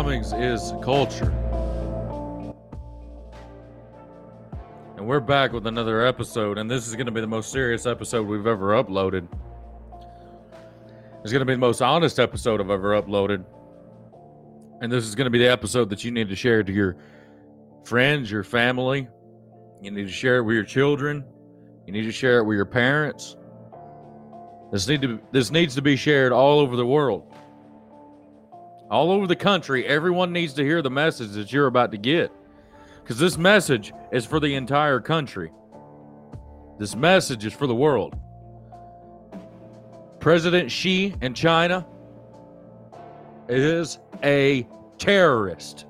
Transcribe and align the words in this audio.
Cummings 0.00 0.32
is 0.32 0.72
culture. 0.82 1.30
And 4.96 5.06
we're 5.06 5.20
back 5.20 5.52
with 5.52 5.66
another 5.66 6.06
episode, 6.06 6.56
and 6.56 6.70
this 6.70 6.88
is 6.88 6.94
going 6.94 7.04
to 7.04 7.12
be 7.12 7.20
the 7.20 7.26
most 7.26 7.52
serious 7.52 7.84
episode 7.84 8.26
we've 8.26 8.46
ever 8.46 8.82
uploaded. 8.82 9.28
It's 11.22 11.30
going 11.30 11.40
to 11.40 11.44
be 11.44 11.52
the 11.52 11.58
most 11.58 11.82
honest 11.82 12.18
episode 12.18 12.62
I've 12.62 12.70
ever 12.70 12.98
uploaded. 12.98 13.44
And 14.80 14.90
this 14.90 15.04
is 15.04 15.14
going 15.14 15.26
to 15.26 15.30
be 15.30 15.38
the 15.38 15.50
episode 15.50 15.90
that 15.90 16.02
you 16.02 16.10
need 16.10 16.30
to 16.30 16.34
share 16.34 16.62
to 16.62 16.72
your 16.72 16.96
friends, 17.84 18.30
your 18.30 18.42
family. 18.42 19.06
You 19.82 19.90
need 19.90 20.06
to 20.06 20.12
share 20.12 20.38
it 20.38 20.44
with 20.44 20.54
your 20.54 20.64
children. 20.64 21.22
You 21.86 21.92
need 21.92 22.04
to 22.04 22.12
share 22.12 22.38
it 22.38 22.44
with 22.44 22.56
your 22.56 22.64
parents. 22.64 23.36
This 24.72 24.88
need 24.88 25.02
to 25.02 25.20
this 25.30 25.50
needs 25.50 25.74
to 25.74 25.82
be 25.82 25.94
shared 25.94 26.32
all 26.32 26.58
over 26.58 26.74
the 26.74 26.86
world. 26.86 27.29
All 28.90 29.12
over 29.12 29.26
the 29.26 29.36
country, 29.36 29.86
everyone 29.86 30.32
needs 30.32 30.52
to 30.54 30.64
hear 30.64 30.82
the 30.82 30.90
message 30.90 31.30
that 31.32 31.52
you're 31.52 31.68
about 31.68 31.92
to 31.92 31.98
get. 31.98 32.32
Cuz 33.04 33.18
this 33.18 33.38
message 33.38 33.92
is 34.10 34.26
for 34.26 34.40
the 34.40 34.54
entire 34.54 35.00
country. 35.00 35.52
This 36.78 36.96
message 36.96 37.44
is 37.44 37.52
for 37.52 37.66
the 37.66 37.74
world. 37.74 38.16
President 40.18 40.70
Xi 40.70 41.14
in 41.22 41.34
China 41.34 41.86
is 43.48 43.98
a 44.24 44.66
terrorist. 44.98 45.86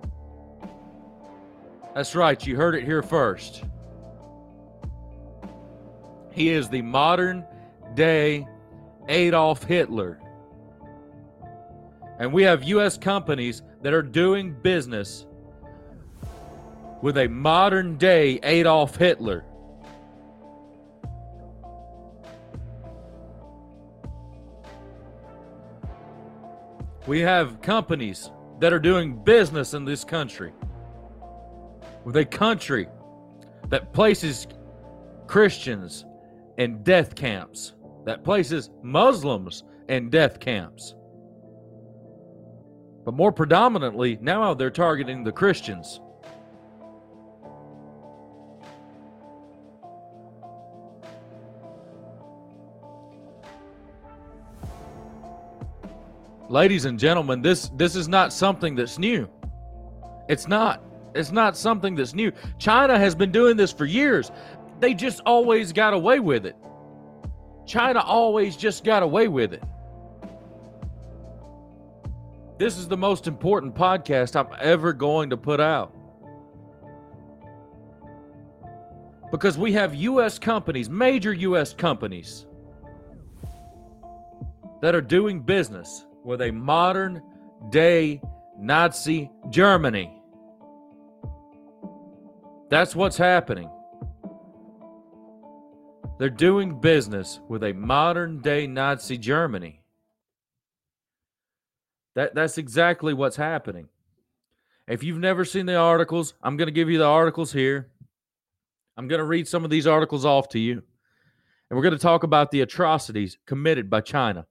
That's 1.94 2.14
right, 2.14 2.46
you 2.46 2.56
heard 2.56 2.74
it 2.74 2.84
here 2.84 3.02
first. 3.02 3.64
He 6.30 6.50
is 6.50 6.68
the 6.68 6.82
modern 6.82 7.44
day 7.94 8.46
Adolf 9.08 9.64
Hitler. 9.64 10.19
And 12.20 12.30
we 12.34 12.42
have 12.42 12.62
U.S. 12.64 12.98
companies 12.98 13.62
that 13.80 13.94
are 13.94 14.02
doing 14.02 14.52
business 14.52 15.24
with 17.00 17.16
a 17.16 17.26
modern 17.26 17.96
day 17.96 18.38
Adolf 18.42 18.96
Hitler. 18.96 19.46
We 27.06 27.20
have 27.20 27.62
companies 27.62 28.30
that 28.58 28.74
are 28.74 28.78
doing 28.78 29.24
business 29.24 29.72
in 29.72 29.86
this 29.86 30.04
country 30.04 30.52
with 32.04 32.18
a 32.18 32.24
country 32.26 32.86
that 33.68 33.94
places 33.94 34.46
Christians 35.26 36.04
in 36.58 36.82
death 36.82 37.14
camps, 37.14 37.72
that 38.04 38.24
places 38.24 38.68
Muslims 38.82 39.64
in 39.88 40.10
death 40.10 40.38
camps. 40.38 40.94
But 43.04 43.14
more 43.14 43.32
predominantly, 43.32 44.18
now 44.20 44.54
they're 44.54 44.70
targeting 44.70 45.24
the 45.24 45.32
Christians. 45.32 46.00
Ladies 56.50 56.84
and 56.84 56.98
gentlemen, 56.98 57.42
this 57.42 57.70
this 57.76 57.94
is 57.94 58.08
not 58.08 58.32
something 58.32 58.74
that's 58.74 58.98
new. 58.98 59.28
It's 60.28 60.48
not. 60.48 60.82
It's 61.14 61.30
not 61.30 61.56
something 61.56 61.94
that's 61.94 62.12
new. 62.12 62.32
China 62.58 62.98
has 62.98 63.14
been 63.14 63.30
doing 63.30 63.56
this 63.56 63.72
for 63.72 63.84
years. 63.84 64.32
They 64.80 64.94
just 64.94 65.20
always 65.26 65.72
got 65.72 65.94
away 65.94 66.18
with 66.18 66.46
it. 66.46 66.56
China 67.66 68.00
always 68.00 68.56
just 68.56 68.84
got 68.84 69.04
away 69.04 69.28
with 69.28 69.52
it. 69.52 69.62
This 72.60 72.76
is 72.76 72.88
the 72.88 72.96
most 72.98 73.26
important 73.26 73.74
podcast 73.74 74.36
I'm 74.36 74.54
ever 74.60 74.92
going 74.92 75.30
to 75.30 75.36
put 75.38 75.60
out. 75.60 75.96
Because 79.30 79.56
we 79.56 79.72
have 79.72 79.94
U.S. 79.94 80.38
companies, 80.38 80.90
major 80.90 81.32
U.S. 81.32 81.72
companies, 81.72 82.44
that 84.82 84.94
are 84.94 85.00
doing 85.00 85.40
business 85.40 86.04
with 86.22 86.42
a 86.42 86.50
modern 86.50 87.22
day 87.70 88.20
Nazi 88.58 89.30
Germany. 89.48 90.22
That's 92.68 92.94
what's 92.94 93.16
happening. 93.16 93.70
They're 96.18 96.28
doing 96.28 96.78
business 96.78 97.40
with 97.48 97.64
a 97.64 97.72
modern 97.72 98.42
day 98.42 98.66
Nazi 98.66 99.16
Germany. 99.16 99.79
That, 102.14 102.34
that's 102.34 102.58
exactly 102.58 103.14
what's 103.14 103.36
happening. 103.36 103.88
If 104.88 105.02
you've 105.02 105.18
never 105.18 105.44
seen 105.44 105.66
the 105.66 105.76
articles, 105.76 106.34
I'm 106.42 106.56
going 106.56 106.66
to 106.66 106.72
give 106.72 106.90
you 106.90 106.98
the 106.98 107.06
articles 107.06 107.52
here. 107.52 107.90
I'm 108.96 109.08
going 109.08 109.20
to 109.20 109.24
read 109.24 109.46
some 109.46 109.64
of 109.64 109.70
these 109.70 109.86
articles 109.86 110.24
off 110.24 110.48
to 110.50 110.58
you. 110.58 110.72
And 110.72 111.76
we're 111.76 111.82
going 111.82 111.94
to 111.94 111.98
talk 111.98 112.24
about 112.24 112.50
the 112.50 112.62
atrocities 112.62 113.38
committed 113.46 113.88
by 113.88 114.00
China. 114.00 114.46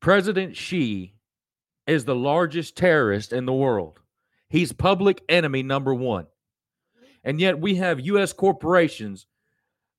President 0.00 0.56
Xi 0.56 1.14
is 1.86 2.04
the 2.04 2.16
largest 2.16 2.76
terrorist 2.76 3.32
in 3.32 3.46
the 3.46 3.52
world. 3.52 4.00
He's 4.48 4.72
public 4.72 5.22
enemy 5.28 5.62
number 5.62 5.94
one. 5.94 6.26
And 7.22 7.40
yet 7.40 7.58
we 7.58 7.76
have 7.76 8.00
US 8.00 8.32
corporations 8.32 9.26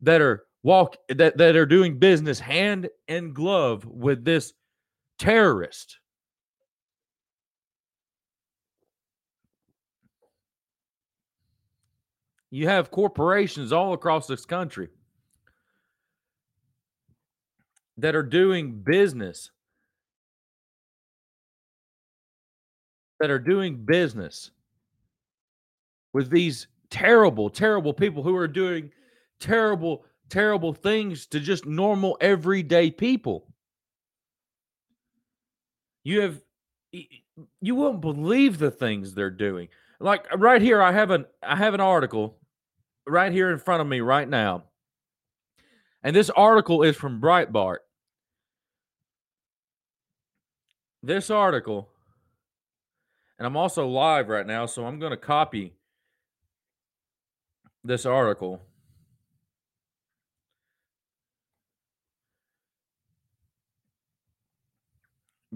that 0.02 0.22
are 0.22 0.44
walk 0.64 0.98
that, 1.10 1.38
that 1.38 1.56
are 1.56 1.66
doing 1.66 1.98
business 1.98 2.40
hand 2.40 2.90
in 3.08 3.34
glove 3.34 3.86
with 3.86 4.26
this 4.26 4.54
terrorist. 5.18 5.98
You 12.52 12.68
have 12.68 12.92
corporations 12.92 13.74
all 13.74 13.94
across 13.94 14.28
this 14.28 14.46
country 14.46 14.90
that 17.98 18.16
are 18.16 18.24
doing 18.24 18.82
business 18.82 19.52
that 23.20 23.30
are 23.30 23.40
doing 23.40 23.86
business 23.86 24.52
with 26.14 26.30
these 26.30 26.68
terrible, 26.90 27.50
terrible 27.50 27.94
people 27.94 28.24
who 28.24 28.36
are 28.36 28.48
doing 28.48 28.92
terrible, 29.40 30.06
terrible 30.30 30.74
things 30.74 31.26
to 31.28 31.40
just 31.40 31.66
normal, 31.66 32.18
everyday 32.22 32.92
people. 32.92 33.48
You 36.06 36.22
have, 36.22 36.42
you 37.60 37.76
won't 37.76 38.00
believe 38.00 38.58
the 38.58 38.72
things 38.72 39.14
they're 39.14 39.30
doing. 39.30 39.68
Like 40.00 40.34
right 40.34 40.62
here, 40.62 40.82
I 40.82 40.94
have 40.94 41.12
an 41.12 41.26
I 41.44 41.58
have 41.58 41.74
an 41.74 41.82
article 41.82 42.38
right 43.06 43.34
here 43.34 43.52
in 43.52 43.60
front 43.60 43.82
of 43.82 43.88
me 43.88 44.00
right 44.00 44.28
now, 44.28 44.64
and 46.02 46.16
this 46.16 46.30
article 46.30 46.84
is 46.84 46.96
from 46.96 47.20
Breitbart. 47.20 47.80
This 51.04 51.30
article 51.30 51.90
and 53.38 53.46
I'm 53.46 53.58
also 53.58 53.88
live 53.88 54.30
right 54.30 54.48
now, 54.48 54.66
so 54.66 54.86
I'm 54.86 55.00
going 55.00 55.12
to 55.12 55.18
copy 55.18 55.74
this 57.84 58.06
article. 58.06 58.62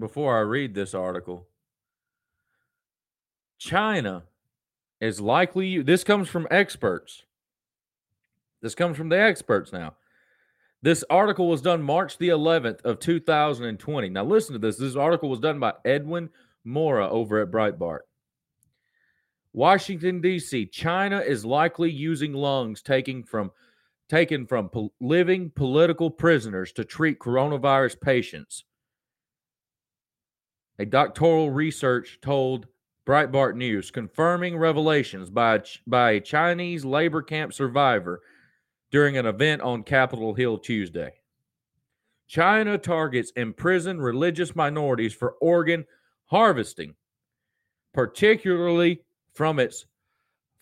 Before 0.00 0.36
I 0.36 0.40
read 0.40 0.74
this 0.74 0.94
article, 0.94 1.46
China 3.58 4.24
is 5.00 5.20
likely, 5.20 5.82
this 5.82 6.02
comes 6.02 6.28
from 6.28 6.48
experts. 6.50 7.24
This 8.62 8.74
comes 8.74 8.96
from 8.96 9.10
the 9.10 9.20
experts 9.20 9.72
now. 9.72 9.94
This 10.82 11.04
article 11.10 11.48
was 11.48 11.60
done 11.60 11.82
March 11.82 12.16
the 12.16 12.28
11th 12.28 12.82
of 12.84 12.98
2020. 12.98 14.08
Now 14.08 14.24
listen 14.24 14.54
to 14.54 14.58
this. 14.58 14.78
This 14.78 14.96
article 14.96 15.28
was 15.28 15.40
done 15.40 15.60
by 15.60 15.74
Edwin 15.84 16.30
Mora 16.64 17.08
over 17.08 17.40
at 17.40 17.50
Breitbart. 17.50 18.00
Washington 19.52 20.20
D.C. 20.22 20.66
China 20.66 21.18
is 21.18 21.44
likely 21.44 21.90
using 21.90 22.32
lungs 22.32 22.80
taken 22.82 23.24
from 23.24 23.50
taken 24.08 24.46
from 24.46 24.70
living 25.00 25.50
political 25.54 26.10
prisoners 26.10 26.72
to 26.72 26.84
treat 26.84 27.18
coronavirus 27.18 28.00
patients. 28.00 28.64
A 30.80 30.86
doctoral 30.86 31.50
research 31.50 32.18
told 32.22 32.66
Breitbart 33.06 33.54
News 33.54 33.90
confirming 33.90 34.56
revelations 34.56 35.28
by 35.28 35.60
by 35.86 36.12
a 36.12 36.20
Chinese 36.22 36.86
labor 36.86 37.20
camp 37.20 37.52
survivor 37.52 38.22
during 38.90 39.18
an 39.18 39.26
event 39.26 39.60
on 39.60 39.82
Capitol 39.82 40.32
Hill 40.32 40.56
Tuesday. 40.56 41.20
China 42.26 42.78
targets 42.78 43.30
imprisoned 43.36 44.02
religious 44.02 44.56
minorities 44.56 45.12
for 45.12 45.32
organ 45.32 45.84
harvesting, 46.30 46.94
particularly 47.92 49.02
from 49.34 49.58
its 49.58 49.84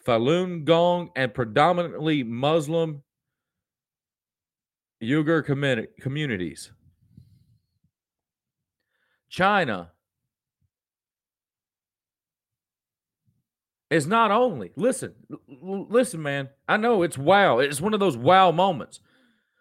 Falun 0.04 0.64
Gong 0.64 1.10
and 1.14 1.32
predominantly 1.32 2.24
Muslim 2.24 3.04
Uyghur 5.00 5.44
communities. 6.00 6.72
China 9.28 9.92
is 13.90 14.06
not 14.06 14.30
only 14.30 14.70
listen, 14.76 15.14
l- 15.30 15.86
listen, 15.88 16.22
man. 16.22 16.48
I 16.68 16.76
know 16.76 17.02
it's 17.02 17.18
wow. 17.18 17.58
It's 17.58 17.80
one 17.80 17.94
of 17.94 18.00
those 18.00 18.16
wow 18.16 18.50
moments. 18.50 19.00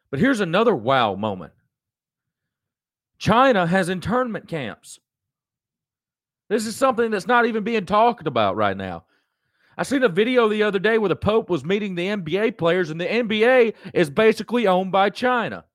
But 0.09 0.19
here's 0.19 0.39
another 0.39 0.75
wow 0.75 1.15
moment. 1.15 1.53
China 3.18 3.65
has 3.65 3.89
internment 3.89 4.47
camps. 4.47 5.00
This 6.50 6.65
is 6.65 6.75
something 6.75 7.12
that's 7.12 7.27
not 7.27 7.45
even 7.45 7.63
being 7.63 7.85
talked 7.85 8.27
about 8.27 8.56
right 8.56 8.77
now. 8.77 9.03
I 9.77 9.83
seen 9.83 10.03
a 10.03 10.09
video 10.09 10.47
the 10.47 10.63
other 10.63 10.79
day 10.79 10.97
where 10.97 11.09
the 11.09 11.15
Pope 11.15 11.50
was 11.50 11.63
meeting 11.63 11.95
the 11.95 12.07
NBA 12.07 12.57
players, 12.57 12.89
and 12.89 13.00
the 13.00 13.06
NBA 13.06 13.74
is 13.94 14.09
basically 14.09 14.65
owned 14.65 14.91
by 14.91 15.09
China. 15.09 15.65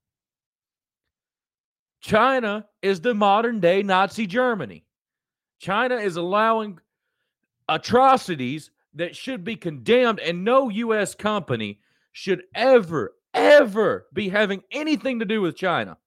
China 2.01 2.65
is 2.81 2.99
the 2.99 3.13
modern 3.13 3.61
day 3.61 3.81
Nazi 3.81 4.27
Germany. 4.27 4.83
China 5.59 5.95
is 5.95 6.17
allowing 6.17 6.79
atrocities 7.69 8.71
that 8.95 9.15
should 9.15 9.43
be 9.43 9.55
condemned, 9.55 10.19
and 10.19 10.43
no 10.43 10.69
U.S. 10.69 11.15
company 11.15 11.79
should 12.11 12.43
ever, 12.53 13.15
ever 13.33 14.05
be 14.13 14.29
having 14.29 14.63
anything 14.71 15.19
to 15.19 15.25
do 15.25 15.41
with 15.41 15.55
China. 15.55 15.97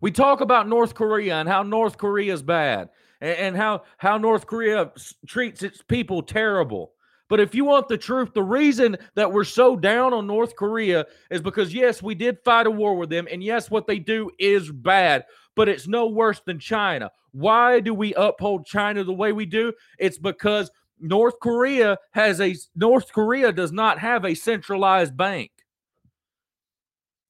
We 0.00 0.10
talk 0.10 0.40
about 0.40 0.68
North 0.68 0.94
Korea 0.94 1.36
and 1.36 1.48
how 1.48 1.62
North 1.62 1.96
Korea 1.96 2.32
is 2.34 2.42
bad 2.42 2.90
and, 3.20 3.56
how, 3.56 3.84
how 3.98 4.18
North 4.18 4.46
Korea 4.46 4.90
treats 5.26 5.62
its 5.62 5.80
people 5.80 6.22
terrible. 6.22 6.92
But 7.32 7.40
if 7.40 7.54
you 7.54 7.64
want 7.64 7.88
the 7.88 7.96
truth, 7.96 8.34
the 8.34 8.42
reason 8.42 8.94
that 9.14 9.32
we're 9.32 9.44
so 9.44 9.74
down 9.74 10.12
on 10.12 10.26
North 10.26 10.54
Korea 10.54 11.06
is 11.30 11.40
because, 11.40 11.72
yes, 11.72 12.02
we 12.02 12.14
did 12.14 12.36
fight 12.44 12.66
a 12.66 12.70
war 12.70 12.94
with 12.94 13.08
them. 13.08 13.26
And 13.32 13.42
yes, 13.42 13.70
what 13.70 13.86
they 13.86 13.98
do 13.98 14.30
is 14.38 14.70
bad, 14.70 15.24
but 15.56 15.66
it's 15.66 15.88
no 15.88 16.08
worse 16.08 16.42
than 16.44 16.58
China. 16.58 17.10
Why 17.30 17.80
do 17.80 17.94
we 17.94 18.12
uphold 18.16 18.66
China 18.66 19.02
the 19.02 19.14
way 19.14 19.32
we 19.32 19.46
do? 19.46 19.72
It's 19.98 20.18
because 20.18 20.70
North 21.00 21.40
Korea 21.40 21.96
has 22.10 22.38
a 22.38 22.54
North 22.76 23.10
Korea 23.10 23.50
does 23.50 23.72
not 23.72 23.98
have 23.98 24.26
a 24.26 24.34
centralized 24.34 25.16
bank. 25.16 25.52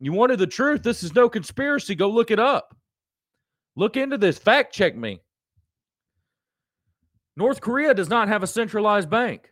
You 0.01 0.13
wanted 0.13 0.41
the 0.41 0.49
truth. 0.49 0.83
This 0.83 1.05
is 1.05 1.15
no 1.15 1.29
conspiracy. 1.29 1.95
Go 1.95 2.11
look 2.11 2.33
it 2.33 2.41
up. 2.41 2.75
Look 3.77 3.97
into 3.97 4.19
this. 4.19 4.37
Fact 4.37 4.75
check 4.75 4.97
me. 4.97 5.21
North 7.37 7.61
Korea 7.61 7.95
does 7.95 8.09
not 8.09 8.27
have 8.27 8.43
a 8.43 8.49
centralized 8.49 9.09
bank. 9.09 9.49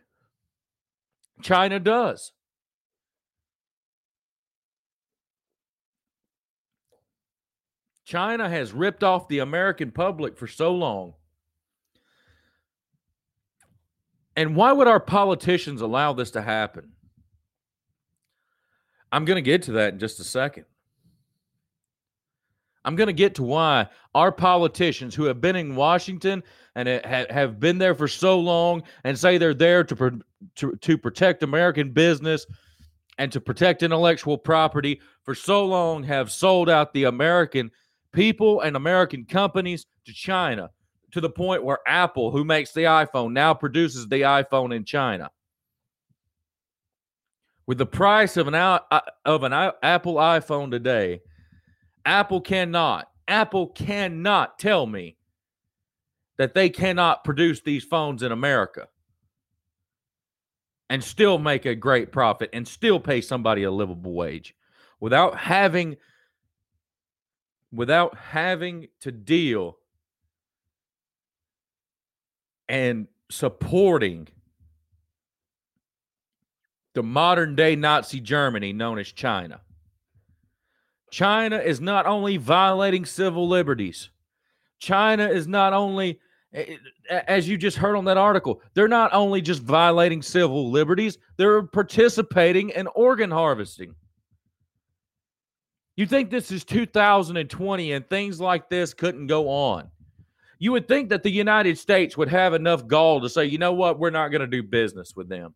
China 1.41 1.79
does. 1.79 2.31
China 8.05 8.49
has 8.49 8.73
ripped 8.73 9.03
off 9.03 9.29
the 9.29 9.39
American 9.39 9.91
public 9.91 10.37
for 10.37 10.47
so 10.47 10.73
long. 10.73 11.13
And 14.35 14.55
why 14.55 14.71
would 14.71 14.87
our 14.87 14.99
politicians 14.99 15.81
allow 15.81 16.13
this 16.13 16.31
to 16.31 16.41
happen? 16.41 16.91
I'm 19.11 19.25
going 19.25 19.35
to 19.35 19.41
get 19.41 19.63
to 19.63 19.73
that 19.73 19.93
in 19.93 19.99
just 19.99 20.19
a 20.19 20.23
second. 20.23 20.65
I'm 22.83 22.95
going 22.95 23.07
to 23.07 23.13
get 23.13 23.35
to 23.35 23.43
why 23.43 23.87
our 24.15 24.31
politicians 24.31 25.15
who 25.15 25.25
have 25.25 25.39
been 25.39 25.55
in 25.55 25.75
Washington 25.75 26.43
and 26.75 26.87
have 27.05 27.59
been 27.59 27.77
there 27.77 27.95
for 27.95 28.07
so 28.07 28.39
long 28.39 28.83
and 29.03 29.17
say 29.17 29.37
they're 29.37 29.53
there 29.53 29.83
to, 29.83 30.21
to, 30.55 30.75
to 30.77 30.97
protect 30.97 31.43
American 31.43 31.91
business 31.91 32.45
and 33.17 33.31
to 33.31 33.41
protect 33.41 33.83
intellectual 33.83 34.37
property 34.37 35.01
for 35.23 35.35
so 35.35 35.65
long 35.65 36.03
have 36.03 36.31
sold 36.31 36.69
out 36.69 36.93
the 36.93 37.03
American 37.03 37.69
people 38.13 38.61
and 38.61 38.75
American 38.75 39.25
companies 39.25 39.85
to 40.05 40.13
China 40.13 40.69
to 41.11 41.21
the 41.21 41.29
point 41.29 41.63
where 41.63 41.79
Apple, 41.85 42.31
who 42.31 42.45
makes 42.45 42.71
the 42.71 42.83
iPhone, 42.83 43.33
now 43.33 43.53
produces 43.53 44.07
the 44.07 44.21
iPhone 44.21 44.73
in 44.73 44.85
China. 44.85 45.29
With 47.67 47.77
the 47.77 47.85
price 47.85 48.37
of 48.37 48.47
an 48.47 48.55
uh, 48.55 48.79
of 49.25 49.43
an 49.43 49.53
Apple 49.53 50.15
iPhone 50.15 50.71
today, 50.71 51.21
Apple 52.05 52.41
cannot 52.41 53.07
Apple 53.27 53.67
cannot 53.67 54.57
tell 54.57 54.87
me 54.87 55.15
that 56.41 56.55
they 56.55 56.69
cannot 56.69 57.23
produce 57.23 57.61
these 57.61 57.83
phones 57.83 58.23
in 58.23 58.31
America 58.31 58.87
and 60.89 61.03
still 61.03 61.37
make 61.37 61.65
a 61.65 61.75
great 61.75 62.11
profit 62.11 62.49
and 62.51 62.67
still 62.67 62.99
pay 62.99 63.21
somebody 63.21 63.61
a 63.61 63.69
livable 63.69 64.13
wage 64.13 64.55
without 64.99 65.37
having 65.37 65.97
without 67.71 68.17
having 68.17 68.87
to 68.99 69.11
deal 69.11 69.77
and 72.67 73.07
supporting 73.29 74.27
the 76.95 77.03
modern 77.03 77.55
day 77.55 77.75
Nazi 77.75 78.19
Germany 78.19 78.73
known 78.73 78.97
as 78.97 79.11
China. 79.11 79.61
China 81.11 81.57
is 81.57 81.79
not 81.79 82.05
only 82.07 82.37
violating 82.37 83.05
civil 83.05 83.47
liberties, 83.47 84.09
China 84.81 85.27
is 85.29 85.47
not 85.47 85.73
only, 85.73 86.19
as 87.09 87.47
you 87.47 87.57
just 87.57 87.77
heard 87.77 87.95
on 87.95 88.05
that 88.05 88.17
article, 88.17 88.61
they're 88.73 88.87
not 88.87 89.13
only 89.13 89.41
just 89.41 89.61
violating 89.61 90.21
civil 90.21 90.69
liberties, 90.69 91.17
they're 91.37 91.63
participating 91.63 92.69
in 92.71 92.87
organ 92.87 93.31
harvesting. 93.31 93.95
You 95.95 96.05
think 96.05 96.29
this 96.29 96.51
is 96.51 96.63
2020 96.63 97.93
and 97.93 98.09
things 98.09 98.39
like 98.39 98.69
this 98.69 98.93
couldn't 98.93 99.27
go 99.27 99.49
on. 99.49 99.89
You 100.59 100.71
would 100.73 100.87
think 100.87 101.09
that 101.09 101.23
the 101.23 101.31
United 101.31 101.77
States 101.77 102.17
would 102.17 102.29
have 102.29 102.53
enough 102.53 102.87
gall 102.87 103.21
to 103.21 103.29
say, 103.29 103.45
you 103.45 103.57
know 103.57 103.73
what, 103.73 103.99
we're 103.99 104.09
not 104.09 104.29
going 104.29 104.41
to 104.41 104.47
do 104.47 104.61
business 104.61 105.15
with 105.15 105.27
them. 105.27 105.53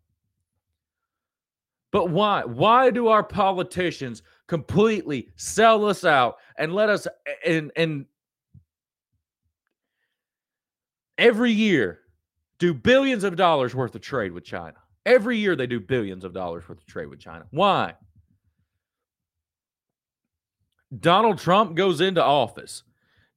But 1.92 2.10
why? 2.10 2.44
Why 2.44 2.90
do 2.90 3.08
our 3.08 3.24
politicians 3.24 4.24
completely 4.48 5.30
sell 5.36 5.86
us 5.86 6.04
out 6.04 6.38
and 6.58 6.74
let 6.74 6.90
us 6.90 7.08
and 7.46 7.72
and 7.76 8.06
every 11.18 11.52
year 11.52 12.00
do 12.60 12.74
billions 12.74 13.24
of 13.24 13.36
dollars 13.36 13.76
worth 13.76 13.96
of 13.96 14.02
trade 14.02 14.32
with 14.32 14.44
China? 14.44 14.76
Every 15.06 15.38
year 15.38 15.56
they 15.56 15.68
do 15.68 15.80
billions 15.80 16.24
of 16.24 16.34
dollars 16.34 16.68
worth 16.68 16.80
of 16.80 16.86
trade 16.86 17.08
with 17.08 17.20
China. 17.20 17.46
Why? 17.52 17.94
Donald 21.00 21.40
Trump 21.40 21.76
goes 21.76 22.02
into 22.02 22.24
office. 22.24 22.84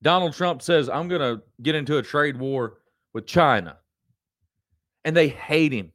Donald 0.03 0.35
Trump 0.35 0.63
says, 0.63 0.89
I'm 0.89 1.09
going 1.09 1.21
to 1.21 1.43
get 1.63 1.75
into 1.75 1.99
a 1.99 2.03
trade 2.03 2.39
war 2.39 2.79
with 3.13 3.27
China. 3.27 3.79
And 5.05 5.17
they 5.17 5.29
hate 5.29 5.73
him. 5.73 5.93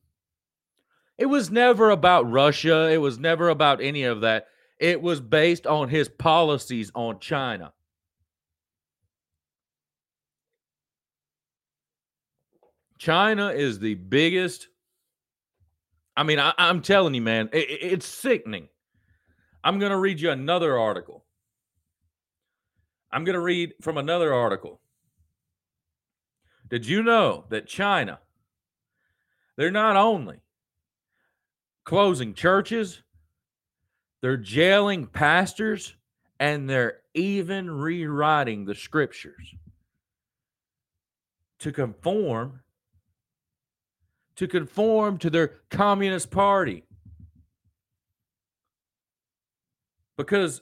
It 1.18 1.28
was 1.28 1.52
never 1.52 1.92
about 1.92 2.30
Russia. 2.30 2.90
It 2.92 2.98
was 2.98 3.20
never 3.20 3.50
about 3.50 3.82
any 3.82 4.04
of 4.04 4.22
that. 4.22 4.48
It 4.80 5.02
was 5.02 5.22
based 5.22 5.68
on 5.68 5.88
his 5.88 6.10
policies 6.10 6.92
on 6.96 7.20
China. 7.20 7.72
China 13.03 13.50
is 13.50 13.79
the 13.79 13.95
biggest. 13.95 14.69
I 16.15 16.24
mean, 16.24 16.39
I, 16.39 16.53
am 16.57 16.81
telling 16.81 17.13
you, 17.13 17.22
man, 17.22 17.50
it, 17.51 17.67
it's 17.69 18.05
sickening. 18.05 18.69
I'm 19.62 19.77
going 19.77 19.91
to 19.91 19.98
read 19.98 20.22
you 20.22 20.31
another 20.31 20.77
article. 20.77 21.25
I'm 23.12 23.25
going 23.25 23.33
to 23.33 23.41
read 23.41 23.74
from 23.81 23.98
another 23.98 24.33
article. 24.33 24.79
Did 26.69 26.88
you 26.88 27.03
know 27.03 27.43
that 27.50 27.67
China, 27.67 28.19
they're 29.57 29.69
not 29.69 29.98
only 29.98 30.39
closing 31.83 32.33
churches, 32.33 33.03
they're 34.22 34.38
jailing 34.38 35.07
pastors, 35.07 35.93
and 36.39 36.69
they're 36.69 37.00
even 37.13 37.69
rewriting 37.69 38.63
the 38.63 38.75
scriptures 38.75 39.53
to 41.60 41.74
conform 41.74 42.62
to 44.36 44.48
conform 44.48 45.18
to 45.20 45.30
their 45.30 45.60
communist 45.70 46.32
party 46.32 46.84
because 50.18 50.62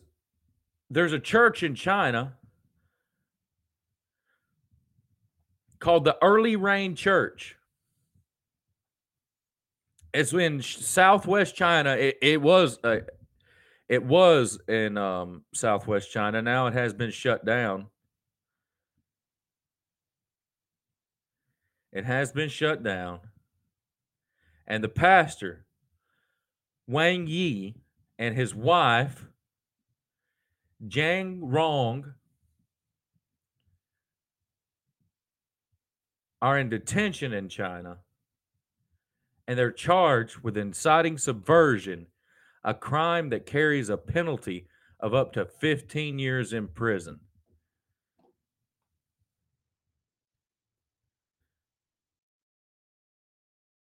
there's 0.90 1.13
a 1.13 1.20
church 1.20 1.63
in 1.63 1.75
China 1.75 2.34
called 5.80 6.06
the 6.06 6.18
Early 6.22 6.56
Rain 6.56 6.96
Church. 6.96 7.56
It's 10.13 10.34
in 10.34 10.62
Southwest 10.62 11.56
China. 11.56 11.92
It, 11.92 12.18
it 12.22 12.42
was 12.42 12.78
uh, 12.84 12.98
it 13.88 14.04
was 14.04 14.60
in 14.68 14.98
um, 14.98 15.44
Southwest 15.54 16.12
China. 16.12 16.42
Now 16.42 16.68
it 16.68 16.74
has 16.74 16.94
been 16.94 17.12
shut 17.12 17.46
down. 17.46 17.88
It 21.94 22.06
has 22.06 22.32
been 22.32 22.50
shut 22.50 22.84
down. 22.84 23.20
And 24.72 24.82
the 24.82 24.88
pastor, 24.88 25.66
Wang 26.88 27.28
Yi, 27.28 27.75
and 28.18 28.38
his 28.38 28.56
wife, 28.56 29.25
Jiang 30.88 31.40
Rong, 31.42 32.13
are 36.42 36.58
in 36.58 36.70
detention 36.70 37.34
in 37.34 37.50
China 37.50 37.98
and 39.46 39.60
they're 39.60 39.74
charged 39.74 40.38
with 40.38 40.56
inciting 40.56 41.18
subversion, 41.18 42.08
a 42.63 42.74
crime 42.74 43.30
that 43.32 43.46
carries 43.46 43.90
a 43.90 43.98
penalty 43.98 44.68
of 45.01 45.13
up 45.13 45.34
to 45.34 45.44
15 45.44 46.18
years 46.18 46.54
in 46.54 46.70
prison. 46.70 47.20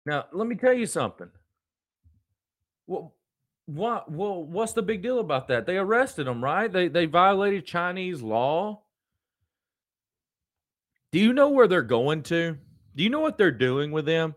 Now, 0.06 0.26
let 0.32 0.48
me 0.48 0.56
tell 0.56 0.74
you 0.74 0.86
something. 0.86 1.30
Well, 2.88 3.16
what? 3.66 4.12
Well, 4.12 4.44
what's 4.44 4.74
the 4.74 4.84
big 4.84 5.02
deal 5.02 5.20
about 5.20 5.48
that? 5.48 5.66
They 5.66 5.78
arrested 5.78 6.28
them, 6.28 6.44
right? 6.44 6.72
They 6.72 6.88
they 6.88 7.06
violated 7.06 7.66
Chinese 7.66 8.22
law. 8.22 8.84
Do 11.12 11.20
you 11.20 11.34
know 11.34 11.50
where 11.50 11.68
they're 11.68 11.82
going 11.82 12.24
to? 12.24 12.58
Do 12.96 13.04
you 13.04 13.10
know 13.10 13.22
what 13.22 13.38
they're 13.38 13.52
doing 13.52 13.92
with 13.92 14.06
them? 14.06 14.36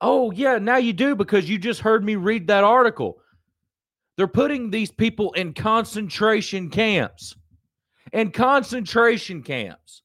Oh, 0.00 0.30
yeah, 0.32 0.58
now 0.58 0.76
you 0.76 0.92
do 0.92 1.14
because 1.14 1.48
you 1.48 1.58
just 1.58 1.80
heard 1.80 2.04
me 2.04 2.16
read 2.16 2.46
that 2.48 2.64
article. 2.64 3.18
They're 4.16 4.26
putting 4.26 4.70
these 4.70 4.90
people 4.90 5.32
in 5.32 5.54
concentration 5.54 6.70
camps. 6.70 7.36
In 8.12 8.30
concentration 8.30 9.42
camps. 9.42 10.02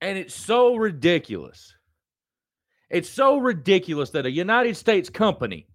And 0.00 0.18
it's 0.18 0.34
so 0.34 0.76
ridiculous. 0.76 1.74
It's 2.88 3.08
so 3.08 3.38
ridiculous 3.38 4.10
that 4.10 4.26
a 4.26 4.30
United 4.30 4.76
States 4.76 5.08
company 5.08 5.66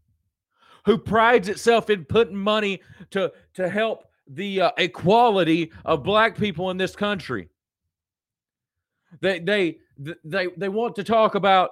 who 0.86 0.98
prides 0.98 1.50
itself 1.50 1.90
in 1.90 2.06
putting 2.06 2.36
money 2.36 2.82
to, 3.12 3.32
to 3.54 3.70
help 3.70 4.06
the 4.28 4.62
uh, 4.62 4.72
equality 4.78 5.72
of 5.84 6.04
black 6.04 6.38
people 6.38 6.72
in 6.72 6.78
this 6.78 6.96
country. 6.96 7.50
They 9.22 9.40
they 9.40 9.78
they 9.98 10.48
they 10.58 10.70
want 10.70 10.96
to 10.96 11.04
talk 11.04 11.36
about 11.36 11.72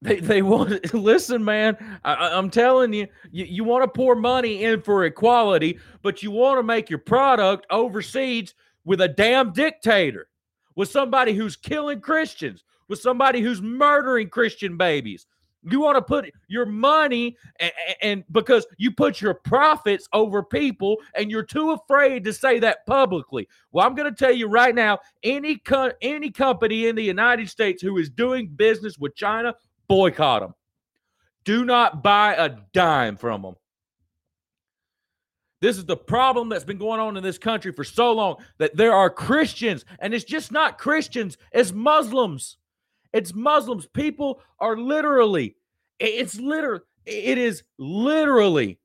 they 0.00 0.20
they 0.20 0.42
want 0.42 0.94
listen 0.94 1.44
man 1.44 1.76
I, 2.04 2.38
am 2.38 2.50
telling 2.50 2.92
you, 2.92 3.08
you 3.32 3.44
you 3.46 3.64
want 3.64 3.82
to 3.82 3.88
pour 3.88 4.14
money 4.14 4.64
in 4.64 4.82
for 4.82 5.04
equality 5.04 5.80
but 6.02 6.22
you 6.22 6.30
want 6.30 6.58
to 6.58 6.62
make 6.62 6.88
your 6.88 7.00
product 7.00 7.66
overseas 7.70 8.54
with 8.84 9.00
a 9.00 9.08
damn 9.08 9.52
dictator 9.52 10.28
with 10.78 10.90
somebody 10.90 11.34
who's 11.34 11.56
killing 11.56 12.00
christians 12.00 12.64
with 12.88 13.00
somebody 13.00 13.40
who's 13.40 13.60
murdering 13.60 14.30
christian 14.30 14.76
babies 14.76 15.26
you 15.64 15.80
want 15.80 15.96
to 15.96 16.02
put 16.02 16.32
your 16.46 16.66
money 16.66 17.36
and, 17.58 17.72
and, 18.00 18.24
because 18.30 18.66
you 18.76 18.90
put 18.90 19.20
your 19.20 19.34
profits 19.34 20.08
over 20.12 20.42
people 20.42 20.96
and 21.14 21.30
you're 21.30 21.42
too 21.42 21.72
afraid 21.72 22.24
to 22.24 22.32
say 22.32 22.58
that 22.60 22.86
publicly. 22.86 23.48
Well, 23.72 23.86
I'm 23.86 23.94
going 23.94 24.12
to 24.12 24.16
tell 24.16 24.32
you 24.32 24.48
right 24.48 24.74
now 24.74 24.98
any 25.22 25.56
co- 25.56 25.92
any 26.00 26.30
company 26.30 26.86
in 26.86 26.96
the 26.96 27.02
United 27.02 27.48
States 27.48 27.82
who 27.82 27.98
is 27.98 28.08
doing 28.08 28.48
business 28.48 28.98
with 28.98 29.16
China, 29.16 29.54
boycott 29.88 30.42
them. 30.42 30.54
Do 31.44 31.64
not 31.64 32.02
buy 32.02 32.34
a 32.34 32.50
dime 32.72 33.16
from 33.16 33.42
them. 33.42 33.54
This 35.60 35.76
is 35.76 35.84
the 35.84 35.96
problem 35.96 36.48
that's 36.48 36.64
been 36.64 36.78
going 36.78 37.00
on 37.00 37.16
in 37.16 37.22
this 37.22 37.38
country 37.38 37.72
for 37.72 37.84
so 37.84 38.12
long 38.12 38.36
that 38.58 38.76
there 38.76 38.92
are 38.92 39.10
Christians, 39.10 39.84
and 39.98 40.14
it's 40.14 40.24
just 40.24 40.52
not 40.52 40.78
Christians, 40.78 41.36
it's 41.52 41.72
Muslims 41.72 42.58
it's 43.12 43.34
Muslims. 43.34 43.86
People 43.86 44.40
are 44.58 44.76
literally, 44.76 45.56
it's 45.98 46.38
literally, 46.38 46.82
it 47.06 47.38
is 47.38 47.62
literally, 47.78 48.78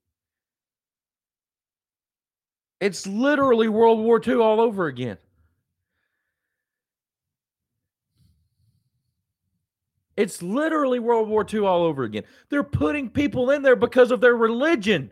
it's 2.79 3.05
literally 3.05 3.67
World 3.67 3.99
War 3.99 4.21
II 4.25 4.35
all 4.35 4.61
over 4.61 4.87
again. 4.87 5.17
It's 10.15 10.43
literally 10.43 10.99
World 10.99 11.27
War 11.27 11.45
II 11.51 11.61
all 11.61 11.83
over 11.83 12.03
again. 12.03 12.23
They're 12.49 12.63
putting 12.63 13.09
people 13.09 13.49
in 13.49 13.63
there 13.63 13.75
because 13.75 14.11
of 14.11 14.21
their 14.21 14.35
religion. 14.35 15.11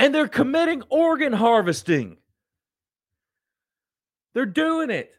And 0.00 0.14
they're 0.14 0.28
committing 0.28 0.82
organ 0.88 1.34
harvesting. 1.34 2.16
They're 4.32 4.46
doing 4.46 4.88
it. 4.88 5.12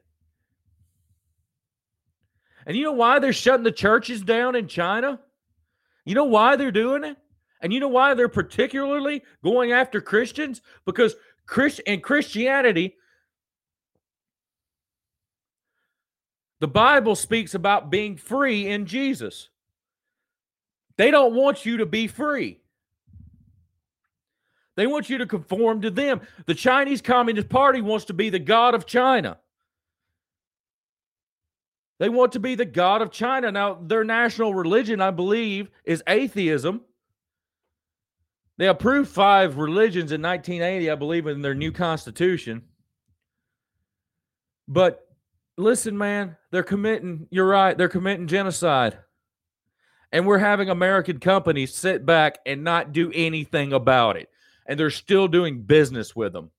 And 2.65 2.75
you 2.75 2.83
know 2.85 2.91
why 2.91 3.19
they're 3.19 3.31
shutting 3.31 3.63
the 3.63 3.71
churches 3.71 4.23
down 4.23 4.55
in 4.55 4.67
China? 4.67 5.19
You 6.03 6.15
know 6.15 6.23
why 6.23 6.55
they're 6.55 6.71
doing 6.71 7.03
it? 7.03 7.15
And 7.61 7.71
you 7.71 7.79
know 7.79 7.89
why 7.89 8.15
they're 8.15 8.27
particularly 8.27 9.21
going 9.43 9.71
after 9.71 10.01
Christians? 10.01 10.63
Because 10.83 11.15
Christ 11.45 11.81
in 11.81 12.01
Christianity, 12.01 12.95
the 16.59 16.67
Bible 16.67 17.15
speaks 17.15 17.53
about 17.53 17.91
being 17.91 18.17
free 18.17 18.67
in 18.67 18.87
Jesus. 18.87 19.49
They 20.97 21.11
don't 21.11 21.35
want 21.35 21.67
you 21.67 21.77
to 21.77 21.85
be 21.85 22.07
free. 22.07 22.60
They 24.81 24.87
want 24.87 25.11
you 25.11 25.19
to 25.19 25.27
conform 25.27 25.81
to 25.81 25.91
them. 25.91 26.21
The 26.47 26.55
Chinese 26.55 27.03
Communist 27.03 27.49
Party 27.49 27.81
wants 27.81 28.05
to 28.05 28.13
be 28.13 28.31
the 28.31 28.39
God 28.39 28.73
of 28.73 28.87
China. 28.87 29.37
They 31.99 32.09
want 32.09 32.31
to 32.31 32.39
be 32.39 32.55
the 32.55 32.65
God 32.65 33.03
of 33.03 33.11
China. 33.11 33.51
Now, 33.51 33.75
their 33.75 34.03
national 34.03 34.55
religion, 34.55 34.99
I 34.99 35.11
believe, 35.11 35.69
is 35.85 36.01
atheism. 36.07 36.81
They 38.57 38.67
approved 38.67 39.11
five 39.11 39.57
religions 39.57 40.11
in 40.11 40.19
1980, 40.19 40.89
I 40.89 40.95
believe, 40.95 41.27
in 41.27 41.43
their 41.43 41.53
new 41.53 41.71
constitution. 41.71 42.63
But 44.67 45.07
listen, 45.57 45.95
man, 45.95 46.37
they're 46.49 46.63
committing, 46.63 47.27
you're 47.29 47.47
right, 47.47 47.77
they're 47.77 47.87
committing 47.87 48.25
genocide. 48.25 48.97
And 50.11 50.25
we're 50.25 50.39
having 50.39 50.71
American 50.71 51.19
companies 51.19 51.71
sit 51.71 52.03
back 52.03 52.39
and 52.47 52.63
not 52.63 52.93
do 52.93 53.11
anything 53.13 53.73
about 53.73 54.17
it. 54.17 54.27
And 54.67 54.79
they're 54.79 54.89
still 54.89 55.27
doing 55.27 55.63
business 55.63 56.15
with 56.15 56.33
them. 56.33 56.51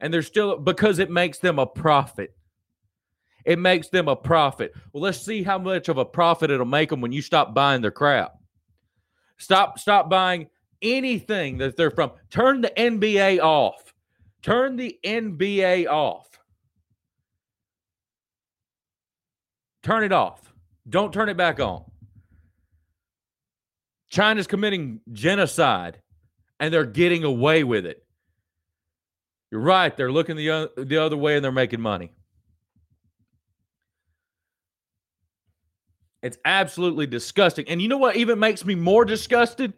And 0.00 0.12
they're 0.12 0.22
still, 0.22 0.58
because 0.58 0.98
it 0.98 1.10
makes 1.10 1.38
them 1.38 1.58
a 1.58 1.66
profit. 1.66 2.34
It 3.44 3.58
makes 3.58 3.88
them 3.88 4.08
a 4.08 4.16
profit. 4.16 4.72
Well, 4.92 5.02
let's 5.02 5.20
see 5.20 5.42
how 5.42 5.58
much 5.58 5.88
of 5.88 5.98
a 5.98 6.04
profit 6.04 6.50
it'll 6.50 6.66
make 6.66 6.90
them 6.90 7.00
when 7.00 7.12
you 7.12 7.22
stop 7.22 7.54
buying 7.54 7.80
their 7.80 7.92
crap. 7.92 8.32
Stop 9.38 9.78
stop 9.78 10.08
buying 10.10 10.48
anything 10.82 11.58
that 11.58 11.76
they're 11.76 11.90
from. 11.90 12.12
Turn 12.30 12.60
the 12.60 12.72
NBA 12.76 13.40
off. 13.40 13.94
Turn 14.42 14.76
the 14.76 14.98
NBA 15.04 15.86
off. 15.86 16.26
Turn 19.82 20.02
it 20.02 20.12
off. 20.12 20.52
Don't 20.88 21.12
turn 21.12 21.28
it 21.28 21.36
back 21.36 21.60
on. 21.60 21.84
China's 24.10 24.46
committing 24.46 25.00
genocide 25.12 26.00
and 26.60 26.72
they're 26.72 26.84
getting 26.84 27.24
away 27.24 27.64
with 27.64 27.86
it. 27.86 28.04
You're 29.50 29.60
right. 29.60 29.96
They're 29.96 30.12
looking 30.12 30.36
the, 30.36 30.70
the 30.76 30.98
other 30.98 31.16
way 31.16 31.36
and 31.36 31.44
they're 31.44 31.52
making 31.52 31.80
money. 31.80 32.12
It's 36.22 36.38
absolutely 36.44 37.06
disgusting. 37.06 37.68
And 37.68 37.80
you 37.80 37.88
know 37.88 37.98
what 37.98 38.16
even 38.16 38.38
makes 38.38 38.64
me 38.64 38.74
more 38.74 39.04
disgusted? 39.04 39.72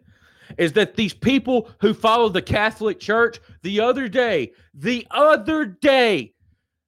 Is 0.57 0.73
that 0.73 0.95
these 0.95 1.13
people 1.13 1.69
who 1.79 1.93
follow 1.93 2.27
the 2.27 2.41
Catholic 2.41 2.99
Church, 2.99 3.39
the 3.61 3.81
other 3.81 4.07
day, 4.07 4.53
the 4.73 5.05
other 5.11 5.65
day, 5.65 6.33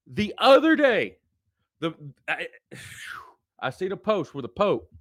the 0.08 0.34
other 0.40 0.76
day, 0.76 1.18
the 1.80 1.94
I, 2.28 2.48
I 3.60 3.70
see 3.70 3.88
the 3.88 3.98
post 3.98 4.34
where 4.34 4.42
the 4.42 4.50
Pope 4.50 4.92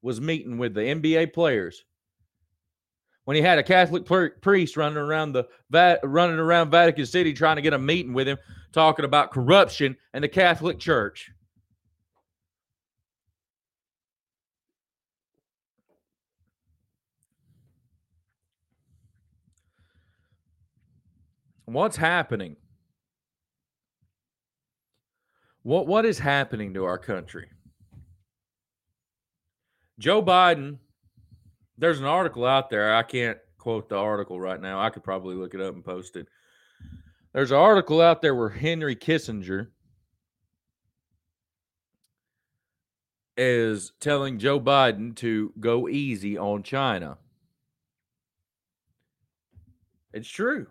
was 0.00 0.22
meeting 0.22 0.56
with 0.56 0.72
the 0.72 0.80
NBA 0.80 1.34
players 1.34 1.84
when 3.24 3.36
he 3.36 3.42
had 3.42 3.58
a 3.58 3.62
Catholic 3.62 4.04
priest 4.40 4.76
running 4.76 4.98
around 4.98 5.32
the 5.32 5.46
running 6.02 6.38
around 6.38 6.70
Vatican 6.70 7.06
City 7.06 7.32
trying 7.32 7.56
to 7.56 7.62
get 7.62 7.72
a 7.72 7.78
meeting 7.78 8.12
with 8.12 8.26
him, 8.26 8.38
talking 8.72 9.04
about 9.04 9.30
corruption 9.30 9.96
and 10.12 10.24
the 10.24 10.28
Catholic 10.28 10.78
Church. 10.78 11.30
What's 21.64 21.96
happening? 21.96 22.56
What 25.62 25.86
what 25.86 26.04
is 26.04 26.18
happening 26.18 26.74
to 26.74 26.84
our 26.84 26.98
country? 26.98 27.48
Joe 29.98 30.22
Biden, 30.22 30.78
there's 31.78 32.00
an 32.00 32.06
article 32.06 32.44
out 32.44 32.70
there. 32.70 32.94
I 32.94 33.02
can't 33.02 33.38
quote 33.58 33.88
the 33.88 33.96
article 33.96 34.40
right 34.40 34.60
now. 34.60 34.80
I 34.80 34.90
could 34.90 35.04
probably 35.04 35.34
look 35.34 35.54
it 35.54 35.60
up 35.60 35.74
and 35.74 35.84
post 35.84 36.16
it. 36.16 36.28
There's 37.32 37.50
an 37.50 37.58
article 37.58 38.00
out 38.00 38.20
there 38.20 38.34
where 38.34 38.50
Henry 38.50 38.94
Kissinger 38.94 39.68
is 43.36 43.92
telling 44.00 44.38
Joe 44.38 44.60
Biden 44.60 45.16
to 45.16 45.52
go 45.58 45.88
easy 45.88 46.36
on 46.36 46.62
China. 46.62 47.16
It's 50.12 50.28
true. 50.28 50.66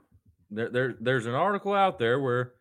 there, 0.52 0.70
there 0.70 0.96
there's 1.00 1.26
an 1.26 1.34
article 1.34 1.74
out 1.74 1.98
there 1.98 2.20
where 2.20 2.54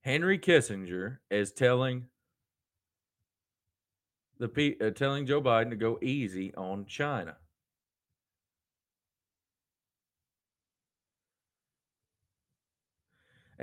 Henry 0.00 0.38
Kissinger 0.38 1.18
is 1.30 1.52
telling 1.52 2.06
the 4.38 4.76
uh, 4.80 4.90
telling 4.90 5.26
Joe 5.26 5.42
Biden 5.42 5.70
to 5.70 5.76
go 5.76 5.98
easy 6.00 6.54
on 6.54 6.86
China. 6.86 7.36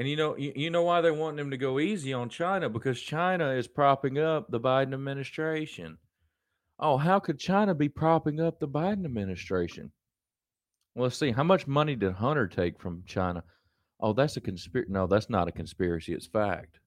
And 0.01 0.09
you 0.09 0.15
know, 0.15 0.35
you, 0.35 0.51
you 0.55 0.71
know 0.71 0.81
why 0.81 1.01
they 1.01 1.11
want 1.11 1.39
him 1.39 1.51
to 1.51 1.57
go 1.57 1.77
easy 1.77 2.11
on 2.11 2.27
China 2.27 2.69
because 2.69 2.99
China 2.99 3.51
is 3.51 3.67
propping 3.67 4.17
up 4.17 4.49
the 4.49 4.59
Biden 4.59 4.95
administration. 4.95 5.99
Oh, 6.79 6.97
how 6.97 7.19
could 7.19 7.37
China 7.37 7.75
be 7.75 7.87
propping 7.87 8.39
up 8.39 8.59
the 8.59 8.67
Biden 8.67 9.05
administration? 9.05 9.91
Well, 10.95 11.03
let's 11.03 11.19
see. 11.19 11.29
How 11.29 11.43
much 11.43 11.67
money 11.67 11.95
did 11.95 12.13
Hunter 12.13 12.47
take 12.47 12.81
from 12.81 13.03
China? 13.05 13.43
Oh, 13.99 14.13
that's 14.13 14.37
a 14.37 14.41
conspiracy. 14.41 14.91
No, 14.91 15.05
that's 15.05 15.29
not 15.29 15.47
a 15.47 15.51
conspiracy. 15.51 16.13
It's 16.13 16.25
fact. 16.25 16.79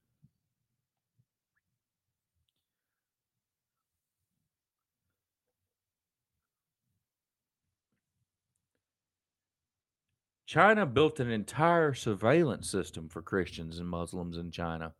China 10.55 10.87
built 10.87 11.19
an 11.19 11.33
entire 11.33 11.93
surveillance 11.95 12.71
system 12.71 13.09
for 13.09 13.21
Christians 13.21 13.81
and 13.81 13.89
Muslims 13.89 14.37
in 14.37 14.53
China. 14.53 14.93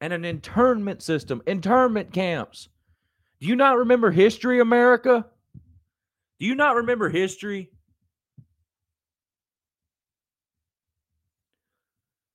And 0.00 0.12
an 0.12 0.24
internment 0.24 1.02
system, 1.02 1.42
internment 1.48 2.12
camps. 2.12 2.68
Do 3.40 3.48
you 3.48 3.56
not 3.56 3.78
remember 3.78 4.12
history, 4.12 4.60
America? 4.60 5.26
Do 6.38 6.46
you 6.46 6.54
not 6.54 6.76
remember 6.76 7.08
history? 7.08 7.72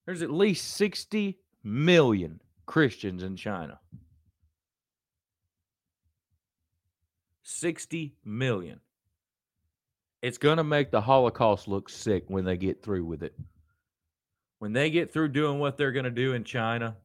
There's 0.06 0.22
at 0.22 0.30
least 0.30 0.72
60 0.72 1.40
million 1.64 2.42
Christians 2.66 3.24
in 3.24 3.38
China. 3.38 3.80
60 7.44 8.18
million. 8.26 8.82
It's 10.24 10.38
going 10.38 10.56
to 10.56 10.64
make 10.64 10.90
the 10.90 11.02
Holocaust 11.02 11.68
look 11.68 11.90
sick 11.90 12.24
when 12.30 12.46
they 12.46 12.56
get 12.56 12.82
through 12.82 13.04
with 13.04 13.24
it. 13.24 13.36
When 14.60 14.72
they 14.72 14.90
get 14.90 15.12
through 15.12 15.28
doing 15.28 15.60
what 15.60 15.76
they're 15.76 15.92
going 15.92 16.06
to 16.06 16.12
do 16.12 16.32
in 16.32 16.46
China, 16.46 16.96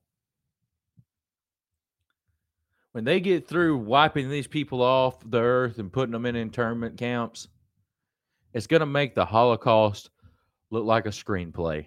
when 2.92 3.02
they 3.02 3.18
get 3.18 3.48
through 3.48 3.78
wiping 3.78 4.30
these 4.30 4.46
people 4.46 4.80
off 4.80 5.16
the 5.28 5.40
earth 5.40 5.80
and 5.80 5.92
putting 5.92 6.12
them 6.12 6.26
in 6.26 6.36
internment 6.36 6.96
camps, 6.96 7.48
it's 8.54 8.68
going 8.68 8.80
to 8.80 8.86
make 8.86 9.16
the 9.16 9.24
Holocaust 9.24 10.10
look 10.70 10.84
like 10.84 11.06
a 11.06 11.10
screenplay. 11.10 11.86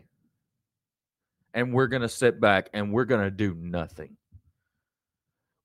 And 1.54 1.74
we're 1.74 1.88
going 1.88 2.02
to 2.02 2.10
sit 2.10 2.42
back 2.42 2.70
and 2.74 2.92
we're 2.92 3.06
going 3.06 3.24
to 3.24 3.32
do 3.32 3.56
nothing. 3.58 4.18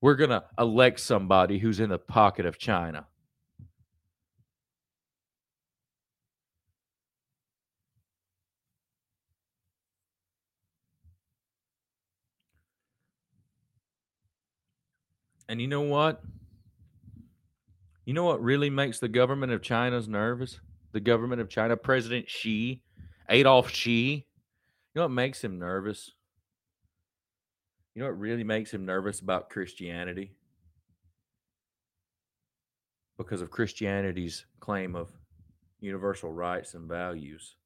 We're 0.00 0.14
going 0.14 0.30
to 0.30 0.44
elect 0.60 1.00
somebody 1.00 1.58
who's 1.58 1.80
in 1.80 1.90
the 1.90 1.98
pocket 1.98 2.46
of 2.46 2.56
China. 2.56 3.08
And 15.48 15.60
you 15.60 15.68
know 15.68 15.82
what? 15.82 16.22
You 18.04 18.14
know 18.14 18.24
what 18.24 18.42
really 18.42 18.70
makes 18.70 18.98
the 18.98 19.08
government 19.08 19.52
of 19.52 19.62
China's 19.62 20.08
nervous? 20.08 20.60
The 20.92 21.00
government 21.00 21.40
of 21.40 21.48
China, 21.48 21.76
President 21.76 22.28
Xi, 22.28 22.82
Adolf 23.28 23.70
Xi. 23.70 24.26
You 24.94 25.00
know 25.00 25.02
what 25.02 25.10
makes 25.10 25.42
him 25.42 25.58
nervous? 25.58 26.12
You 27.94 28.02
know 28.02 28.08
what 28.08 28.18
really 28.18 28.44
makes 28.44 28.72
him 28.72 28.84
nervous 28.84 29.20
about 29.20 29.50
Christianity? 29.50 30.32
Because 33.18 33.40
of 33.40 33.50
Christianity's 33.50 34.46
claim 34.60 34.94
of 34.94 35.08
universal 35.80 36.32
rights 36.32 36.74
and 36.74 36.88
values. 36.88 37.56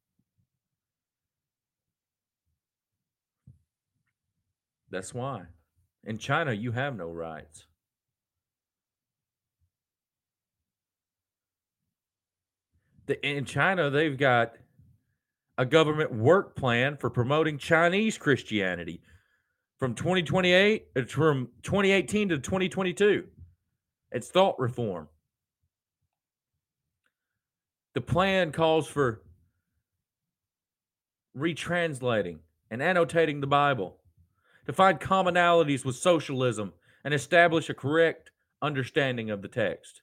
That's 4.89 5.13
why. 5.13 5.43
In 6.03 6.17
China, 6.17 6.53
you 6.53 6.71
have 6.71 6.95
no 6.95 7.09
rights. 7.09 7.65
In 13.11 13.45
China, 13.45 13.89
they've 13.89 14.17
got 14.17 14.53
a 15.57 15.65
government 15.65 16.13
work 16.13 16.55
plan 16.55 16.97
for 16.97 17.09
promoting 17.09 17.57
Chinese 17.57 18.17
Christianity 18.17 19.01
from 19.77 19.95
2028 19.95 20.87
uh, 20.95 21.01
from 21.05 21.49
2018 21.63 22.29
to 22.29 22.37
2022. 22.37 23.25
It's 24.11 24.29
thought 24.29 24.59
reform. 24.59 25.07
The 27.93 28.01
plan 28.01 28.51
calls 28.51 28.87
for 28.87 29.21
retranslating 31.37 32.39
and 32.69 32.81
annotating 32.81 33.41
the 33.41 33.47
Bible 33.47 33.97
to 34.65 34.73
find 34.73 34.99
commonalities 34.99 35.83
with 35.83 35.95
socialism 35.95 36.73
and 37.03 37.13
establish 37.13 37.69
a 37.69 37.73
correct 37.73 38.31
understanding 38.61 39.29
of 39.29 39.41
the 39.41 39.47
text. 39.47 40.01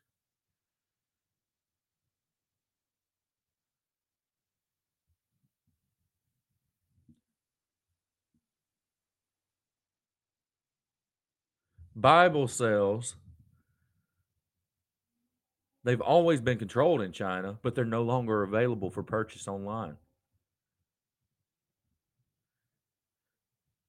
Bible 12.01 12.47
sales, 12.47 13.17
they've 15.85 16.01
always 16.01 16.41
been 16.41 16.59
controlled 16.59 17.03
in 17.03 17.13
China, 17.13 17.59
but 17.63 17.75
they're 17.75 17.85
no 17.85 18.03
longer 18.03 18.43
available 18.43 18.91
for 18.91 19.03
purchase 19.03 19.49
online. 19.49 19.97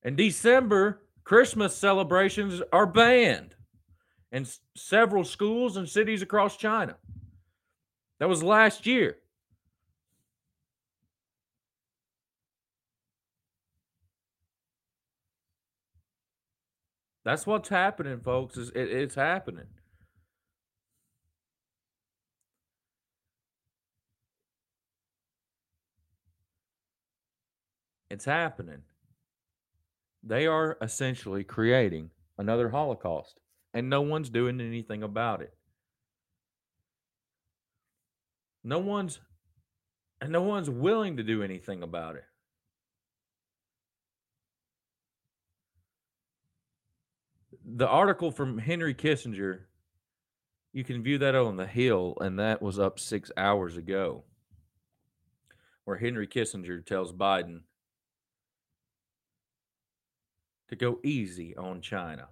In 0.02 0.16
December, 0.16 1.02
Christmas 1.24 1.76
celebrations 1.76 2.62
are 2.72 2.88
banned 2.88 3.54
in 4.32 4.48
several 4.76 5.24
schools 5.24 5.78
and 5.78 5.88
cities 5.88 6.22
across 6.22 6.58
China. 6.58 6.96
That 8.20 8.30
was 8.30 8.42
last 8.42 8.88
year. 8.88 9.18
That's 17.30 17.46
what's 17.46 17.70
happening, 17.70 18.22
folks. 18.22 18.58
Is 18.58 18.70
it, 18.70 18.90
it's 18.90 19.14
happening. 19.14 19.68
It's 28.10 28.26
happening. 28.26 28.82
They 30.24 30.48
are 30.48 30.76
essentially 30.82 31.44
creating 31.44 32.10
another 32.40 32.68
Holocaust, 32.68 33.40
and 33.76 33.92
no 33.92 34.02
one's 34.02 34.32
doing 34.32 34.60
anything 34.60 35.04
about 35.04 35.44
it. 35.44 35.54
No 38.64 38.80
one's 38.80 39.20
and 40.20 40.32
no 40.32 40.42
one's 40.42 40.72
willing 40.72 41.18
to 41.18 41.24
do 41.24 41.44
anything 41.44 41.84
about 41.84 42.16
it. 42.16 42.26
The 47.76 47.88
article 47.88 48.32
from 48.32 48.58
Henry 48.58 48.94
Kissinger, 48.94 49.62
you 50.74 50.84
can 50.84 51.04
view 51.04 51.18
that 51.20 51.36
on 51.36 51.58
the 51.58 51.68
Hill, 51.68 52.18
and 52.22 52.40
that 52.40 52.62
was 52.62 52.80
up 52.80 53.00
six 53.00 53.32
hours 53.38 53.78
ago, 53.78 54.24
where 55.86 55.98
Henry 55.98 56.28
Kissinger 56.28 56.86
tells 56.86 57.14
Biden 57.14 57.62
to 60.70 60.76
go 60.76 61.00
easy 61.04 61.56
on 61.56 61.82
China. 61.82 62.30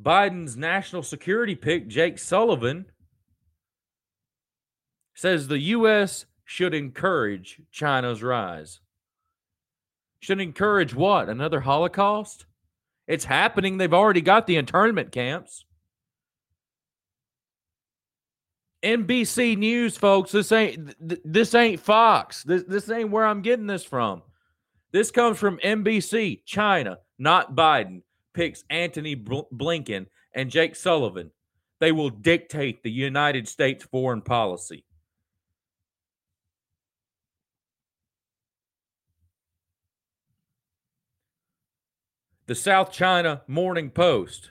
Biden's 0.00 0.56
national 0.56 1.02
security 1.02 1.54
pick, 1.54 1.88
Jake 1.88 2.18
Sullivan, 2.18 2.86
says 5.14 5.46
the 5.46 5.60
U.S. 5.60 6.26
should 6.44 6.74
encourage 6.74 7.62
China's 7.70 8.22
rise. 8.22 8.80
Should 10.24 10.40
encourage 10.40 10.94
what? 10.94 11.28
Another 11.28 11.60
Holocaust? 11.60 12.46
It's 13.06 13.26
happening. 13.26 13.76
They've 13.76 13.92
already 13.92 14.22
got 14.22 14.46
the 14.46 14.56
internment 14.56 15.12
camps. 15.12 15.66
NBC 18.82 19.58
News, 19.58 19.98
folks. 19.98 20.32
This 20.32 20.50
ain't 20.50 20.94
this 20.98 21.54
ain't 21.54 21.78
Fox. 21.78 22.42
This 22.42 22.62
this 22.66 22.88
ain't 22.88 23.10
where 23.10 23.26
I'm 23.26 23.42
getting 23.42 23.66
this 23.66 23.84
from. 23.84 24.22
This 24.92 25.10
comes 25.10 25.38
from 25.38 25.58
NBC. 25.58 26.42
China, 26.46 27.00
not 27.18 27.54
Biden, 27.54 28.00
picks 28.32 28.64
Anthony 28.70 29.14
Blinken 29.14 30.06
and 30.34 30.50
Jake 30.50 30.74
Sullivan. 30.74 31.32
They 31.80 31.92
will 31.92 32.08
dictate 32.08 32.82
the 32.82 32.90
United 32.90 33.46
States 33.46 33.84
foreign 33.84 34.22
policy. 34.22 34.86
The 42.46 42.54
South 42.54 42.92
China 42.92 43.40
Morning 43.46 43.88
Post. 43.88 44.50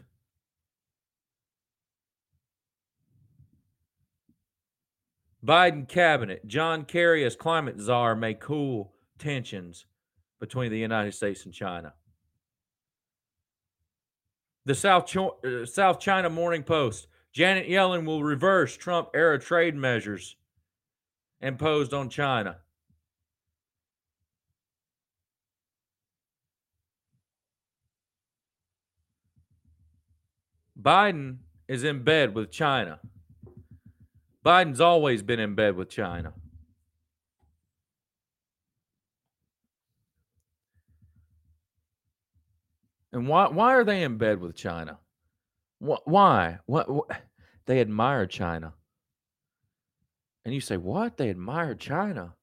Biden 5.46 5.88
cabinet, 5.88 6.48
John 6.48 6.86
Kerry 6.86 7.24
as 7.24 7.36
climate 7.36 7.80
czar 7.80 8.16
may 8.16 8.34
cool 8.34 8.94
tensions 9.20 9.86
between 10.40 10.72
the 10.72 10.80
United 10.80 11.14
States 11.14 11.46
and 11.46 11.54
China. 11.54 11.94
The 14.66 14.74
South, 14.74 15.06
Ch- 15.06 15.18
uh, 15.18 15.66
South 15.66 16.00
China 16.00 16.32
Morning 16.32 16.64
Post. 16.64 17.08
Janet 17.32 17.68
Yellen 17.68 18.06
will 18.06 18.24
reverse 18.24 18.76
Trump 18.76 19.10
era 19.14 19.38
trade 19.38 19.76
measures 19.76 20.36
imposed 21.42 21.94
on 21.94 22.10
China. 22.10 22.58
Biden 30.84 31.38
is 31.68 31.84
in 31.86 32.04
bed 32.04 32.36
with 32.36 32.52
China. 32.52 33.00
Biden's 34.46 34.82
always 34.82 35.24
been 35.24 35.40
in 35.40 35.56
bed 35.56 35.78
with 35.78 35.90
China. 35.90 36.34
And 43.14 43.28
why 43.28 43.48
why 43.48 43.76
are 43.76 43.84
they 43.86 44.04
in 44.04 44.18
bed 44.18 44.42
with 44.42 44.56
China? 44.56 45.00
Why? 45.80 46.60
What? 46.66 46.88
They 47.66 47.80
admire 47.80 48.26
China. 48.26 48.74
And 50.44 50.54
you 50.54 50.60
say, 50.60 50.76
"What? 50.76 51.16
They 51.16 51.30
admire 51.30 51.76
China?" 51.76 52.34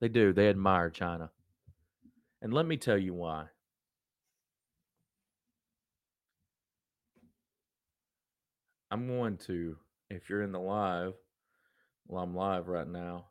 They 0.00 0.08
do. 0.08 0.32
They 0.32 0.48
admire 0.48 0.90
China. 0.90 1.30
And 2.42 2.52
let 2.52 2.66
me 2.66 2.76
tell 2.76 2.98
you 2.98 3.14
why. 3.14 3.46
I'm 8.90 9.06
going 9.06 9.36
to, 9.46 9.76
if 10.10 10.30
you're 10.30 10.42
in 10.42 10.52
the 10.52 10.60
live, 10.60 11.14
well, 12.06 12.22
I'm 12.22 12.34
live 12.34 12.68
right 12.68 12.88
now. 12.88 13.26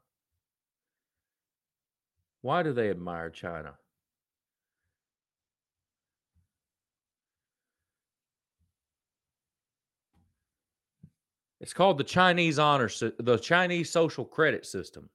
Why 2.41 2.61
do 2.61 2.73
they 2.73 2.89
admire 2.89 3.29
China? 3.29 3.73
It's 11.59 11.73
called 11.73 11.97
the 11.97 12.03
Chinese 12.03 12.59
honor, 12.59 12.89
the 13.19 13.39
Chinese 13.41 13.89
social 13.89 14.23
credit 14.23 14.65
system. 14.65 15.09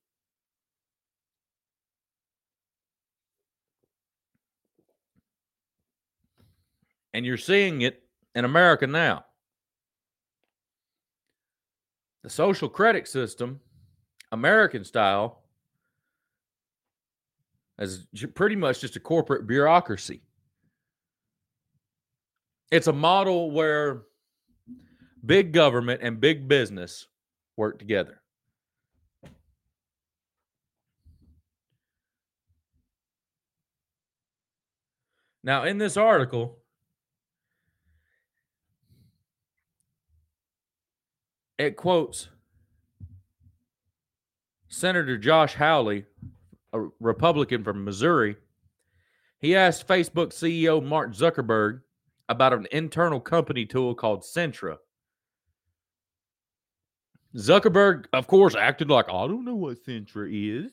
And 7.14 7.24
you're 7.24 7.36
seeing 7.36 7.82
it 7.82 8.02
in 8.34 8.44
America 8.44 8.86
now. 8.88 9.24
The 12.22 12.30
social 12.30 12.68
credit 12.68 13.08
system, 13.08 13.60
American 14.30 14.84
style, 14.84 15.42
is 17.78 18.06
pretty 18.34 18.54
much 18.54 18.80
just 18.80 18.96
a 18.96 19.00
corporate 19.00 19.46
bureaucracy. 19.46 20.22
It's 22.70 22.86
a 22.86 22.92
model 22.92 23.50
where 23.50 24.02
big 25.26 25.52
government 25.52 26.00
and 26.02 26.20
big 26.20 26.48
business 26.48 27.06
work 27.56 27.78
together. 27.78 28.22
Now, 35.44 35.64
in 35.64 35.78
this 35.78 35.96
article, 35.96 36.61
it 41.58 41.76
quotes 41.76 42.28
Senator 44.68 45.18
Josh 45.18 45.54
Hawley, 45.54 46.06
a 46.72 46.80
Republican 46.98 47.62
from 47.62 47.84
Missouri. 47.84 48.36
He 49.38 49.54
asked 49.56 49.86
Facebook 49.86 50.28
CEO 50.28 50.82
Mark 50.82 51.12
Zuckerberg 51.12 51.80
about 52.28 52.52
an 52.52 52.66
internal 52.72 53.20
company 53.20 53.66
tool 53.66 53.94
called 53.94 54.22
Centra. 54.22 54.76
Zuckerberg, 57.36 58.06
of 58.12 58.26
course, 58.26 58.54
acted 58.54 58.90
like, 58.90 59.06
I 59.08 59.26
don't 59.26 59.44
know 59.44 59.54
what 59.54 59.84
Centra 59.84 60.28
is. 60.30 60.70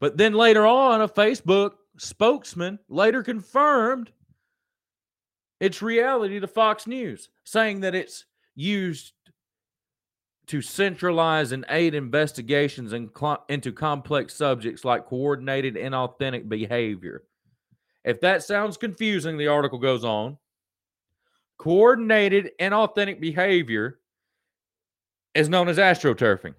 But 0.00 0.16
then 0.16 0.34
later 0.34 0.66
on, 0.66 1.00
a 1.02 1.08
Facebook 1.08 1.72
spokesman 1.98 2.78
later 2.88 3.22
confirmed 3.22 4.10
its 5.60 5.82
reality 5.82 6.40
to 6.40 6.46
Fox 6.46 6.86
News, 6.86 7.28
saying 7.44 7.80
that 7.80 7.94
it's 7.94 8.24
used 8.54 9.12
to 10.46 10.60
centralize 10.60 11.52
and 11.52 11.64
aid 11.70 11.94
investigations 11.94 12.92
in 12.92 13.10
cl- 13.16 13.44
into 13.48 13.72
complex 13.72 14.34
subjects 14.34 14.84
like 14.84 15.06
coordinated 15.06 15.74
inauthentic 15.76 16.48
behavior. 16.48 17.22
If 18.04 18.20
that 18.20 18.42
sounds 18.42 18.76
confusing, 18.76 19.38
the 19.38 19.48
article 19.48 19.78
goes 19.78 20.04
on. 20.04 20.36
Coordinated 21.56 22.50
inauthentic 22.60 23.20
behavior 23.20 24.00
is 25.34 25.48
known 25.48 25.68
as 25.68 25.78
astroturfing. 25.78 26.54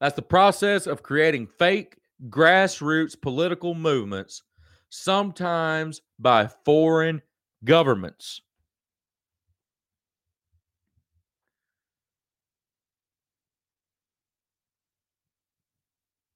That's 0.00 0.16
the 0.16 0.22
process 0.22 0.86
of 0.86 1.02
creating 1.02 1.48
fake 1.58 1.98
grassroots 2.28 3.20
political 3.20 3.74
movements 3.74 4.42
sometimes 4.90 6.00
by 6.18 6.48
foreign 6.64 7.22
governments. 7.64 8.42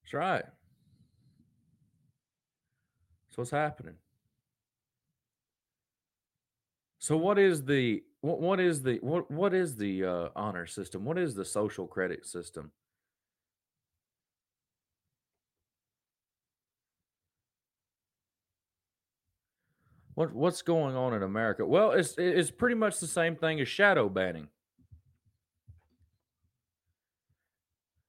That's 0.03 0.15
right. 0.15 0.45
That's 3.29 3.37
what's 3.37 3.51
happening. 3.51 3.95
So 6.99 7.17
what 7.17 7.39
is 7.39 7.65
the 7.65 8.03
what, 8.21 8.41
what 8.41 8.59
is 8.59 8.83
the 8.83 8.99
what 9.03 9.31
what 9.31 9.55
is 9.55 9.77
the 9.77 10.05
uh, 10.05 10.29
honor 10.35 10.67
system? 10.67 11.05
What 11.05 11.19
is 11.19 11.35
the 11.35 11.45
social 11.45 11.87
credit 11.87 12.27
system? 12.27 12.73
What 20.19 20.35
what's 20.35 20.63
going 20.63 20.97
on 20.97 21.15
in 21.15 21.23
America? 21.23 21.65
Well, 21.65 21.93
it's 21.93 22.17
it's 22.19 22.51
pretty 22.51 22.75
much 22.75 22.99
the 22.99 23.07
same 23.07 23.37
thing 23.37 23.61
as 23.61 23.69
shadow 23.69 24.09
banning. 24.09 24.49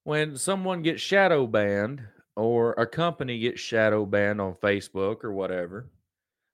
When 0.02 0.36
someone 0.36 0.82
gets 0.82 1.00
shadow 1.00 1.46
banned 1.46 2.02
or 2.34 2.72
a 2.72 2.84
company 2.84 3.38
gets 3.38 3.60
shadow 3.60 4.04
banned 4.06 4.40
on 4.40 4.54
Facebook 4.54 5.22
or 5.22 5.32
whatever 5.32 5.88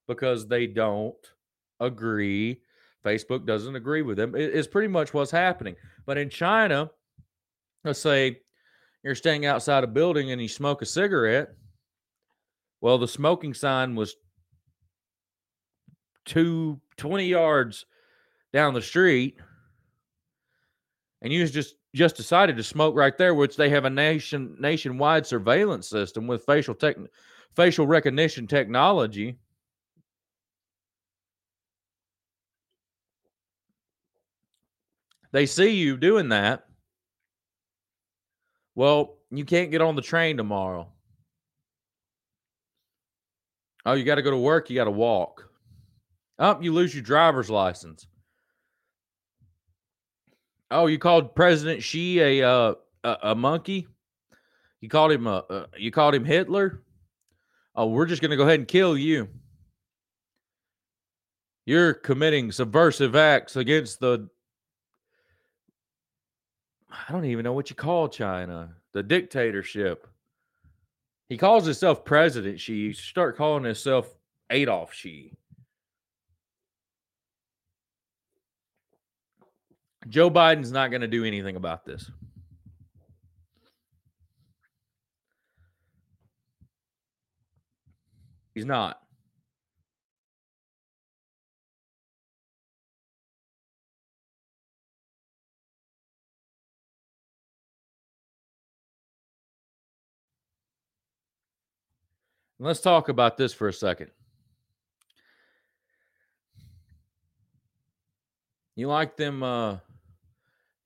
because 0.06 0.46
they 0.46 0.66
don't 0.66 1.16
agree, 1.80 2.60
Facebook 3.02 3.46
doesn't 3.46 3.76
agree 3.76 4.02
with 4.02 4.18
them. 4.18 4.34
It's 4.36 4.68
pretty 4.68 4.88
much 4.88 5.14
what's 5.14 5.30
happening. 5.30 5.76
But 6.04 6.18
in 6.18 6.28
China, 6.28 6.90
let's 7.82 8.00
say 8.00 8.42
you're 9.02 9.14
staying 9.14 9.46
outside 9.46 9.84
a 9.84 9.86
building 9.86 10.32
and 10.32 10.42
you 10.42 10.48
smoke 10.48 10.82
a 10.82 10.86
cigarette. 10.86 11.54
Well, 12.82 12.98
the 12.98 13.08
smoking 13.08 13.54
sign 13.54 13.94
was 13.94 14.16
two, 16.26 16.80
20 16.98 17.26
yards 17.26 17.86
down 18.52 18.74
the 18.74 18.82
street 18.82 19.38
and 21.22 21.32
you 21.32 21.46
just 21.46 21.74
just 21.94 22.16
decided 22.16 22.56
to 22.56 22.62
smoke 22.62 22.94
right 22.94 23.16
there 23.16 23.34
which 23.34 23.56
they 23.56 23.70
have 23.70 23.84
a 23.84 23.90
nation 23.90 24.56
nationwide 24.60 25.26
surveillance 25.26 25.88
system 25.88 26.26
with 26.26 26.44
facial 26.44 26.74
tech 26.74 26.96
facial 27.54 27.86
recognition 27.86 28.46
technology. 28.46 29.38
They 35.32 35.46
see 35.46 35.70
you 35.70 35.96
doing 35.96 36.28
that. 36.30 36.66
Well 38.74 39.16
you 39.30 39.44
can't 39.44 39.70
get 39.70 39.80
on 39.80 39.96
the 39.96 40.02
train 40.02 40.36
tomorrow. 40.36 40.88
Oh 43.84 43.94
you 43.94 44.04
got 44.04 44.16
to 44.16 44.22
go 44.22 44.30
to 44.30 44.36
work 44.36 44.68
you 44.70 44.76
got 44.76 44.84
to 44.84 44.90
walk 44.90 45.48
up, 46.38 46.58
oh, 46.58 46.62
you 46.62 46.72
lose 46.72 46.94
your 46.94 47.02
driver's 47.02 47.50
license. 47.50 48.06
Oh, 50.70 50.86
you 50.86 50.98
called 50.98 51.34
President 51.34 51.82
Xi 51.82 52.20
a 52.20 52.48
uh, 52.48 52.74
a, 53.04 53.16
a, 53.22 53.34
monkey? 53.34 53.86
You 54.80 54.88
called 54.88 55.12
him 55.12 55.26
a 55.26 55.44
uh, 55.48 55.66
you 55.76 55.90
called 55.90 56.14
him 56.14 56.24
Hitler? 56.24 56.82
Oh, 57.74 57.86
we're 57.86 58.06
just 58.06 58.20
to 58.30 58.36
go 58.36 58.42
ahead 58.42 58.58
and 58.58 58.68
kill 58.68 58.96
you. 58.96 59.28
You're 61.66 61.94
committing 61.94 62.52
subversive 62.52 63.16
acts 63.16 63.56
against 63.56 64.00
the 64.00 64.28
I 66.90 67.12
don't 67.12 67.24
even 67.24 67.44
know 67.44 67.52
what 67.52 67.70
you 67.70 67.76
call 67.76 68.08
China, 68.08 68.74
the 68.92 69.02
dictatorship. 69.02 70.06
He 71.28 71.36
calls 71.36 71.64
himself 71.64 72.04
President 72.04 72.60
Xi. 72.60 72.92
Start 72.92 73.36
calling 73.36 73.64
himself 73.64 74.14
Adolf 74.50 74.94
Xi. 74.94 75.32
Joe 80.08 80.30
Biden's 80.30 80.70
not 80.70 80.90
going 80.90 81.00
to 81.00 81.08
do 81.08 81.24
anything 81.24 81.56
about 81.56 81.84
this. 81.84 82.10
He's 88.54 88.64
not. 88.64 89.00
Let's 102.58 102.80
talk 102.80 103.10
about 103.10 103.36
this 103.36 103.52
for 103.52 103.68
a 103.68 103.72
second. 103.72 104.10
You 108.76 108.88
like 108.88 109.16
them 109.16 109.42
uh 109.42 109.78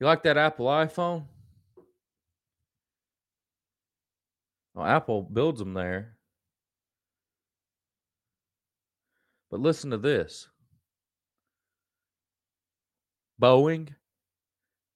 you 0.01 0.07
like 0.07 0.23
that 0.23 0.35
Apple 0.35 0.65
iPhone? 0.65 1.25
Well, 4.73 4.85
Apple 4.85 5.21
builds 5.21 5.59
them 5.59 5.75
there. 5.75 6.17
But 9.51 9.59
listen 9.59 9.91
to 9.91 9.97
this 9.97 10.47
Boeing, 13.39 13.89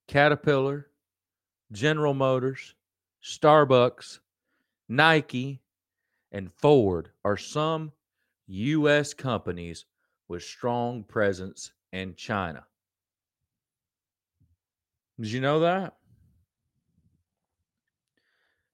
Caterpillar, 0.07 0.87
General 1.71 2.15
Motors, 2.15 2.73
Starbucks, 3.23 4.19
Nike, 4.89 5.61
and 6.31 6.51
Ford 6.51 7.11
are 7.23 7.37
some 7.37 7.91
U.S. 8.47 9.13
companies 9.13 9.85
with 10.27 10.41
strong 10.41 11.03
presence 11.03 11.73
in 11.91 12.15
China. 12.15 12.65
Did 15.19 15.31
you 15.31 15.41
know 15.41 15.59
that? 15.61 15.95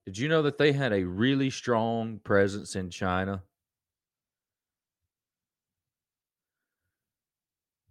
Did 0.06 0.18
you 0.18 0.28
know 0.28 0.42
that 0.42 0.58
they 0.58 0.72
had 0.72 0.92
a 0.92 1.04
really 1.04 1.50
strong 1.50 2.20
presence 2.20 2.76
in 2.76 2.90
China? 2.90 3.44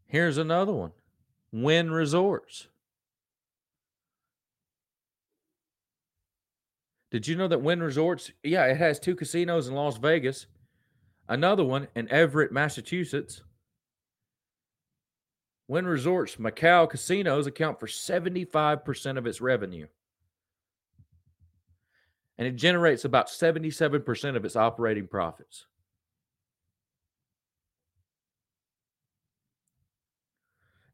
Here's 0.07 0.39
another 0.39 0.73
one 0.73 0.93
Wynn 1.53 1.93
Resorts. 1.93 2.67
Did 7.13 7.27
you 7.27 7.37
know 7.37 7.49
that 7.49 7.63
Wynn 7.63 7.83
Resorts, 7.83 8.31
yeah, 8.43 8.67
it 8.67 8.77
has 8.77 9.01
two 9.01 9.17
casinos 9.17 9.67
in 9.67 9.75
Las 9.75 9.97
Vegas, 9.97 10.47
another 11.29 11.65
one 11.65 11.89
in 11.95 12.09
Everett, 12.11 12.53
Massachusetts. 12.53 13.43
Wynn 15.71 15.87
Resorts 15.87 16.35
Macau 16.35 16.91
casinos 16.91 17.47
account 17.47 17.79
for 17.79 17.87
75% 17.87 19.17
of 19.17 19.25
its 19.25 19.41
revenue. 19.41 19.87
And 22.37 22.49
it 22.49 22.57
generates 22.57 23.05
about 23.05 23.29
77% 23.29 24.35
of 24.35 24.45
its 24.45 24.57
operating 24.57 25.07
profits. 25.07 25.67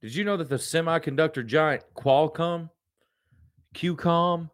Did 0.02 0.14
you 0.14 0.24
know 0.24 0.36
that 0.36 0.50
the 0.50 0.56
semiconductor 0.56 1.46
giant 1.46 1.82
Qualcomm, 1.96 2.68
QCOM, 3.74 4.50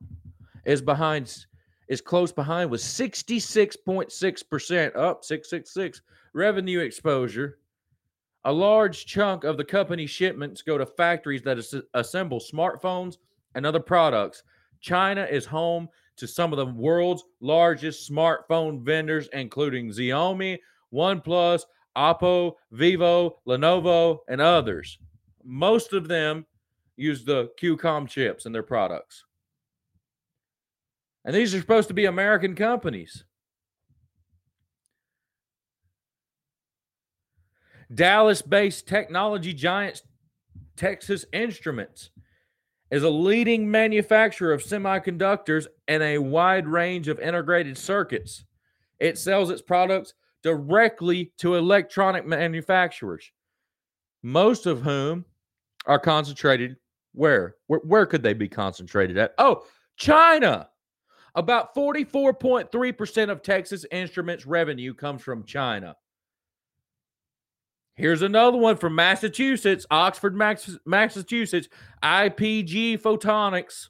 is 0.65 0.81
behind 0.81 1.47
is 1.89 2.01
close 2.01 2.31
behind 2.31 2.71
with 2.71 2.81
66.6% 2.81 4.97
up 4.97 5.25
666 5.25 6.03
revenue 6.33 6.79
exposure 6.79 7.59
a 8.45 8.53
large 8.53 9.07
chunk 9.07 9.45
of 9.45 9.57
the 9.57 9.65
company's 9.65 10.11
shipments 10.11 10.63
go 10.63 10.77
to 10.77 10.87
factories 10.87 11.43
that 11.43 11.59
as- 11.59 11.75
assemble 11.95 12.41
smartphones 12.41 13.19
and 13.55 13.65
other 13.65 13.81
products. 13.81 14.43
China 14.81 15.25
is 15.25 15.47
home 15.47 15.89
to 16.17 16.27
some 16.27 16.53
of 16.53 16.59
the 16.59 16.67
world's 16.67 17.25
largest 17.41 18.11
smartphone 18.11 18.83
vendors, 18.83 19.29
including 19.33 19.91
Xiaomi, 19.91 20.59
OnePlus, 20.93 21.63
Oppo, 21.97 22.55
Vivo, 22.73 23.39
Lenovo, 23.47 24.19
and 24.29 24.41
others. 24.41 24.99
Most 25.45 25.93
of 25.93 26.09
them 26.09 26.47
use 26.97 27.25
the 27.25 27.51
QCOM 27.61 28.09
chips 28.09 28.47
in 28.47 28.53
their 28.53 28.63
products. 28.63 29.25
And 31.25 31.35
these 31.35 31.55
are 31.55 31.61
supposed 31.61 31.89
to 31.89 31.95
be 31.95 32.07
American 32.07 32.55
companies. 32.55 33.25
Dallas 37.95 38.43
based 38.43 38.87
technology 38.87 39.53
giant 39.53 40.03
Texas 40.77 41.25
Instruments 41.33 42.11
is 42.91 43.03
a 43.03 43.11
leading 43.11 43.71
manufacturer 43.71 44.53
of 44.53 44.63
semiconductors 44.63 45.67
and 45.89 46.03
a 46.03 46.19
wide 46.19 46.67
range 46.67 47.09
of 47.09 47.19
integrated 47.21 47.77
circuits. 47.77 48.45
It 49.01 49.19
sells 49.19 49.51
its 49.51 49.63
products 49.63 50.15
directly 50.43 51.33
to 51.39 51.55
electronic 51.55 52.27
manufacturers, 52.27 53.31
most 54.23 54.67
of 54.67 54.83
whom 54.83 55.25
are 55.87 55.99
concentrated 55.99 56.77
where? 57.13 57.57
Where, 57.67 57.81
where 57.81 58.07
could 58.07 58.23
they 58.23 58.33
be 58.33 58.49
concentrated 58.49 59.19
at? 59.19 59.35
Oh, 59.39 59.65
China. 59.97 60.69
About 61.35 61.75
44.3% 61.75 63.31
of 63.31 63.43
Texas 63.43 63.87
Instruments 63.91 64.47
revenue 64.47 64.93
comes 64.95 65.23
from 65.23 65.45
China. 65.45 65.97
Here's 67.95 68.23
another 68.23 68.57
one 68.57 68.77
from 68.77 68.95
Massachusetts, 68.95 69.85
Oxford, 69.91 70.35
Massachusetts. 70.35 71.69
IPG 72.03 73.01
Photonics 73.01 73.89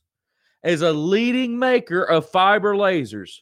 is 0.64 0.82
a 0.82 0.92
leading 0.92 1.58
maker 1.58 2.02
of 2.02 2.28
fiber 2.28 2.74
lasers. 2.74 3.38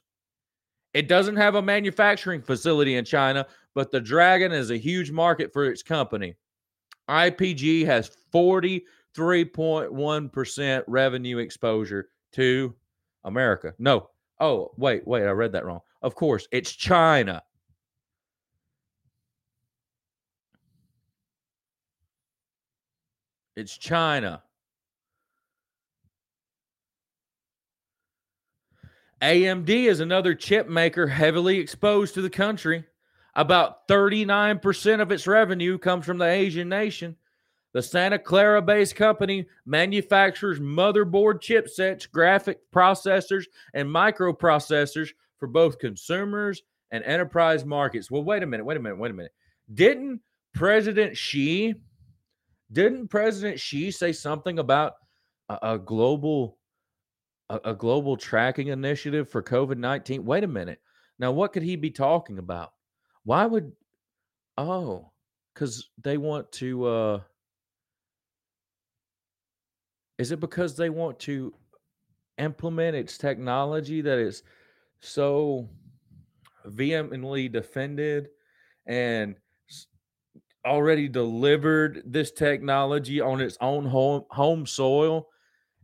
It 0.93 1.09
doesn't 1.09 1.37
have 1.37 1.55
a 1.55 1.63
manufacturing 1.63 2.43
facility 2.43 2.97
in 2.97 3.05
China, 3.05 3.47
but 3.75 3.91
the 3.91 4.01
Dragon 4.01 4.53
is 4.53 4.71
a 4.71 4.77
huge 4.77 5.11
market 5.11 5.53
for 5.53 5.65
its 5.65 5.83
company. 5.83 6.35
IPG 7.09 7.87
has 7.87 8.11
43.1% 8.33 10.85
revenue 10.87 11.39
exposure 11.39 12.11
to 12.33 12.75
America. 13.25 13.75
No. 13.79 14.11
Oh, 14.41 14.73
wait, 14.77 15.07
wait, 15.07 15.25
I 15.25 15.31
read 15.31 15.53
that 15.53 15.65
wrong. 15.65 15.81
Of 16.03 16.15
course, 16.15 16.47
it's 16.51 16.73
China. 16.73 17.43
It's 23.61 23.77
China. 23.77 24.43
AMD 29.21 29.69
is 29.69 30.01
another 30.01 30.35
chip 30.35 30.67
maker 30.67 31.07
heavily 31.07 31.59
exposed 31.59 32.15
to 32.15 32.23
the 32.23 32.31
country. 32.31 32.85
About 33.35 33.87
39% 33.87 35.03
of 35.03 35.13
its 35.13 35.27
revenue 35.27 35.77
comes 35.77 36.07
from 36.07 36.17
the 36.17 36.25
Asian 36.25 36.71
nation. 36.71 37.17
The 37.75 37.83
Santa 37.83 38.19
Clara 38.19 38.63
based 38.63 38.97
company 38.97 39.47
manufactures 39.67 40.59
motherboard 40.59 41.43
chipsets, 41.43 42.11
graphic 42.11 42.61
processors, 42.75 43.45
and 43.75 43.87
microprocessors 43.87 45.11
for 45.37 45.49
both 45.49 45.79
consumers 45.79 46.63
and 46.91 47.05
enterprise 47.05 47.67
markets. 47.67 48.11
Well, 48.11 48.25
wait 48.25 48.43
a 48.43 48.47
minute, 48.47 48.65
wait 48.65 48.79
a 48.79 48.81
minute, 48.81 48.99
wait 48.99 49.11
a 49.11 49.15
minute. 49.15 49.35
Didn't 49.75 50.23
President 50.55 51.15
Xi 51.15 51.75
didn't 52.73 53.09
President 53.09 53.59
Xi 53.59 53.91
say 53.91 54.13
something 54.13 54.59
about 54.59 54.95
a, 55.49 55.59
a 55.75 55.79
global 55.79 56.59
a, 57.49 57.61
a 57.65 57.75
global 57.75 58.17
tracking 58.17 58.69
initiative 58.69 59.29
for 59.29 59.43
COVID 59.43 59.79
nineteen? 59.79 60.25
Wait 60.25 60.45
a 60.45 60.49
minute. 60.49 60.81
Now, 61.19 61.33
what 61.33 61.53
could 61.53 61.63
he 61.63 61.77
be 61.77 61.91
talking 61.91 62.39
about? 62.39 62.73
Why 63.25 63.47
would 63.47 63.73
oh, 64.57 65.13
because 65.55 65.91
they 66.03 66.17
want 66.17 66.51
to. 66.53 66.87
uh 66.87 67.21
Is 70.19 70.33
it 70.33 70.41
because 70.41 70.77
they 70.77 70.91
want 70.91 71.19
to 71.21 71.55
implement 72.37 72.97
its 72.97 73.19
technology 73.19 74.03
that 74.03 74.19
is 74.19 74.43
so 75.01 75.69
vehemently 76.67 77.49
defended 77.49 78.29
and 78.87 79.35
already 80.67 81.09
delivered 81.09 82.03
this 82.05 82.31
technology 82.33 83.21
on 83.21 83.41
its 83.41 83.57
own 83.61 83.85
home, 83.87 84.25
home 84.31 84.67
soil 84.67 85.29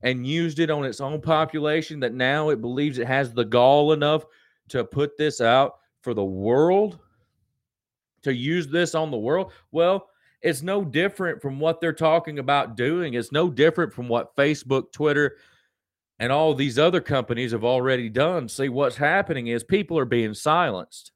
and 0.03 0.27
used 0.27 0.59
it 0.59 0.71
on 0.71 0.85
its 0.85 1.01
own 1.01 1.21
population 1.21 2.01
that 2.01 2.13
now 2.15 2.51
it 2.51 2.61
believes 2.61 2.99
it 2.99 3.07
has 3.07 3.33
the 3.33 3.45
gall 3.45 3.93
enough 3.93 4.25
to 4.69 4.85
put 4.85 5.17
this 5.17 5.41
out 5.41 5.79
for 6.03 6.13
the 6.15 6.25
world 6.25 6.99
to 8.23 8.35
use 8.35 8.67
this 8.69 8.95
on 8.95 9.11
the 9.11 9.17
world 9.17 9.53
well 9.73 10.09
It's 10.43 10.63
no 10.63 10.85
different 10.85 11.41
from 11.41 11.59
what 11.59 11.81
they're 11.81 11.93
talking 11.93 12.39
about 12.39 12.77
doing. 12.77 13.15
It's 13.15 13.33
no 13.33 13.49
different 13.51 13.93
from 13.93 14.07
what 14.09 14.37
Facebook, 14.37 14.93
Twitter, 14.93 15.39
and 16.19 16.31
all 16.31 16.55
these 16.55 16.79
other 16.79 17.01
companies 17.01 17.53
have 17.53 17.65
already 17.65 18.09
done. 18.09 18.49
See, 18.49 18.69
what's 18.69 18.97
happening 18.97 19.49
is 19.49 19.65
people 19.65 19.99
are 19.99 20.05
being 20.05 20.35
silenced. 20.35 21.13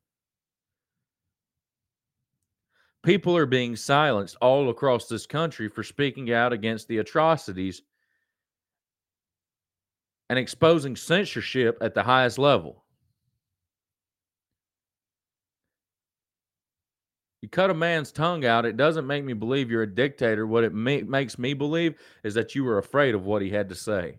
People 3.03 3.37
are 3.37 3.47
being 3.47 3.77
silenced 3.77 4.37
all 4.43 4.69
across 4.69 5.09
this 5.09 5.27
country 5.27 5.69
for 5.69 5.83
speaking 5.83 6.33
out 6.33 6.53
against 6.53 6.87
the 6.87 6.99
atrocities 6.99 7.83
and 10.29 10.39
exposing 10.39 10.95
censorship 10.97 11.79
at 11.81 11.95
the 11.95 12.03
highest 12.03 12.39
level. 12.39 12.85
You 17.41 17.49
cut 17.49 17.71
a 17.71 17.75
man's 17.75 18.13
tongue 18.13 18.45
out, 18.45 18.67
it 18.67 18.77
doesn't 18.77 19.07
make 19.07 19.25
me 19.25 19.33
believe 19.33 19.71
you're 19.71 19.83
a 19.83 19.95
dictator. 19.95 20.47
What 20.47 20.65
it 20.65 20.75
ma- 20.75 21.01
makes 21.07 21.39
me 21.39 21.55
believe 21.55 21.95
is 22.23 22.35
that 22.35 22.55
you 22.55 22.65
were 22.65 22.77
afraid 22.77 23.15
of 23.15 23.25
what 23.25 23.41
he 23.41 23.49
had 23.49 23.71
to 23.71 23.75
say. 23.75 24.19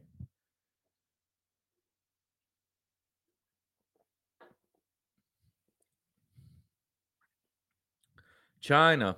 China 8.61 9.17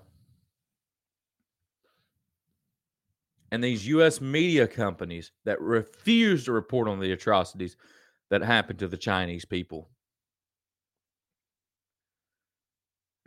and 3.51 3.63
these 3.63 3.86
U.S. 3.89 4.19
media 4.19 4.65
companies 4.65 5.32
that 5.45 5.62
refuse 5.62 6.45
to 6.45 6.51
report 6.51 6.88
on 6.88 6.99
the 6.99 7.12
atrocities 7.12 7.77
that 8.32 8.41
happened 8.41 8.79
to 8.79 8.88
the 8.88 8.97
Chinese 8.97 9.45
people. 9.45 9.91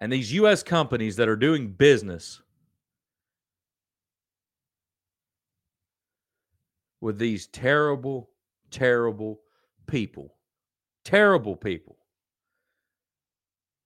And 0.00 0.12
these 0.12 0.32
U.S. 0.32 0.64
companies 0.64 1.14
that 1.14 1.28
are 1.28 1.36
doing 1.36 1.68
business 1.68 2.42
with 7.00 7.18
these 7.18 7.46
terrible, 7.46 8.30
terrible 8.72 9.42
people, 9.86 10.34
terrible 11.04 11.54
people, 11.54 11.98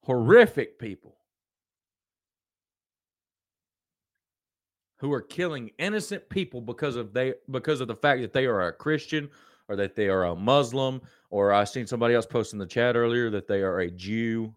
horrific 0.04 0.78
people 0.78 1.19
who 5.00 5.10
are 5.14 5.22
killing 5.22 5.70
innocent 5.78 6.28
people 6.28 6.60
because 6.60 6.94
of 6.94 7.14
they 7.14 7.32
because 7.50 7.80
of 7.80 7.88
the 7.88 7.96
fact 7.96 8.20
that 8.20 8.34
they 8.34 8.44
are 8.44 8.68
a 8.68 8.72
Christian 8.72 9.30
or 9.68 9.74
that 9.76 9.96
they 9.96 10.08
are 10.08 10.24
a 10.24 10.36
Muslim 10.36 11.00
or 11.30 11.54
I 11.54 11.64
seen 11.64 11.86
somebody 11.86 12.14
else 12.14 12.26
post 12.26 12.52
in 12.52 12.58
the 12.58 12.66
chat 12.66 12.96
earlier 12.96 13.30
that 13.30 13.48
they 13.48 13.62
are 13.62 13.80
a 13.80 13.90
Jew. 13.90 14.52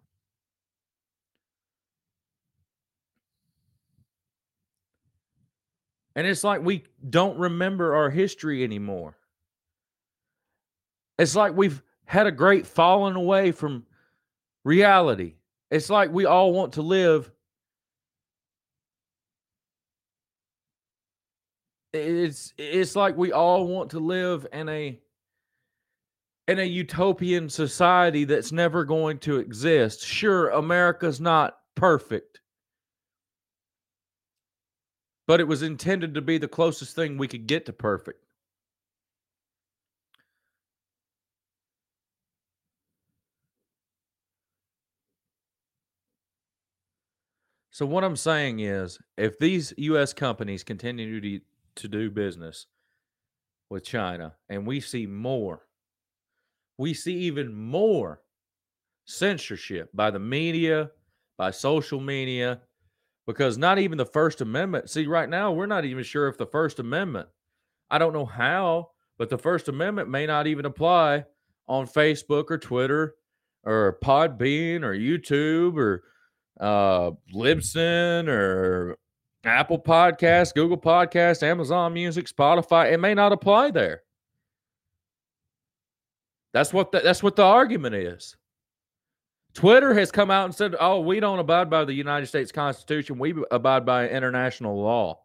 And 6.17 6.27
it's 6.27 6.43
like 6.43 6.61
we 6.61 6.83
don't 7.09 7.39
remember 7.39 7.95
our 7.95 8.09
history 8.09 8.65
anymore. 8.65 9.17
It's 11.17 11.37
like 11.37 11.55
we've 11.55 11.81
had 12.03 12.27
a 12.27 12.31
great 12.31 12.67
falling 12.67 13.15
away 13.15 13.53
from 13.53 13.85
reality. 14.65 15.35
It's 15.71 15.89
like 15.89 16.11
we 16.11 16.25
all 16.25 16.51
want 16.51 16.73
to 16.73 16.81
live 16.81 17.31
it's 21.93 22.53
it's 22.57 22.95
like 22.95 23.15
we 23.15 23.31
all 23.31 23.67
want 23.67 23.91
to 23.91 23.99
live 23.99 24.47
in 24.51 24.67
a 24.67 24.99
in 26.47 26.59
a 26.59 26.63
utopian 26.63 27.49
society 27.49 28.25
that's 28.25 28.51
never 28.51 28.83
going 28.83 29.17
to 29.19 29.37
exist. 29.37 30.05
Sure, 30.05 30.49
America's 30.49 31.21
not 31.21 31.59
perfect. 31.75 32.41
But 35.25 35.39
it 35.39 35.47
was 35.47 35.61
intended 35.61 36.13
to 36.15 36.21
be 36.21 36.37
the 36.37 36.49
closest 36.49 36.95
thing 36.95 37.17
we 37.17 37.29
could 37.29 37.47
get 37.47 37.65
to 37.67 37.73
perfect. 37.73 38.19
So 47.71 47.85
what 47.87 48.03
I'm 48.03 48.15
saying 48.15 48.59
is 48.59 48.99
if 49.17 49.39
these 49.39 49.73
US 49.77 50.13
companies 50.13 50.63
continue 50.63 51.19
to 51.19 51.41
to 51.75 51.87
do 51.87 52.09
business 52.09 52.67
with 53.69 53.83
China, 53.83 54.33
and 54.49 54.67
we 54.67 54.79
see 54.79 55.05
more. 55.05 55.63
We 56.77 56.93
see 56.93 57.15
even 57.19 57.53
more 57.53 58.21
censorship 59.05 59.89
by 59.93 60.11
the 60.11 60.19
media, 60.19 60.91
by 61.37 61.51
social 61.51 61.99
media, 61.99 62.61
because 63.25 63.57
not 63.57 63.79
even 63.79 63.97
the 63.97 64.05
First 64.05 64.41
Amendment. 64.41 64.89
See, 64.89 65.05
right 65.05 65.29
now, 65.29 65.51
we're 65.51 65.65
not 65.65 65.85
even 65.85 66.03
sure 66.03 66.27
if 66.27 66.37
the 66.37 66.45
First 66.45 66.79
Amendment, 66.79 67.27
I 67.89 67.97
don't 67.97 68.13
know 68.13 68.25
how, 68.25 68.89
but 69.17 69.29
the 69.29 69.37
First 69.37 69.67
Amendment 69.67 70.09
may 70.09 70.25
not 70.25 70.47
even 70.47 70.65
apply 70.65 71.25
on 71.67 71.87
Facebook 71.87 72.51
or 72.51 72.57
Twitter 72.57 73.15
or 73.63 73.97
Podbean 74.03 74.83
or 74.83 74.93
YouTube 74.93 75.77
or 75.77 76.03
uh, 76.59 77.11
Libsyn 77.33 78.27
or 78.27 78.97
Apple 79.43 79.79
Podcast, 79.79 80.53
Google 80.53 80.77
Podcast, 80.77 81.43
Amazon 81.43 81.93
Music, 81.93 82.27
Spotify. 82.27 82.91
It 82.91 82.99
may 82.99 83.13
not 83.13 83.33
apply 83.33 83.71
there. 83.71 84.03
That's 86.53 86.71
what 86.71 86.91
the, 86.91 86.99
that's 86.99 87.23
what 87.23 87.35
the 87.35 87.43
argument 87.43 87.95
is. 87.95 88.37
Twitter 89.53 89.93
has 89.93 90.11
come 90.11 90.31
out 90.31 90.45
and 90.45 90.55
said, 90.55 90.75
"Oh, 90.79 91.01
we 91.01 91.19
don't 91.19 91.39
abide 91.39 91.69
by 91.69 91.83
the 91.83 91.93
United 91.93 92.27
States 92.27 92.51
Constitution. 92.51 93.19
We 93.19 93.33
abide 93.51 93.85
by 93.85 94.07
international 94.07 94.81
law. 94.81 95.19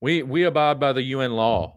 We 0.00 0.22
we 0.22 0.44
abide 0.44 0.78
by 0.78 0.92
the 0.92 1.02
UN 1.02 1.32
law." 1.32 1.76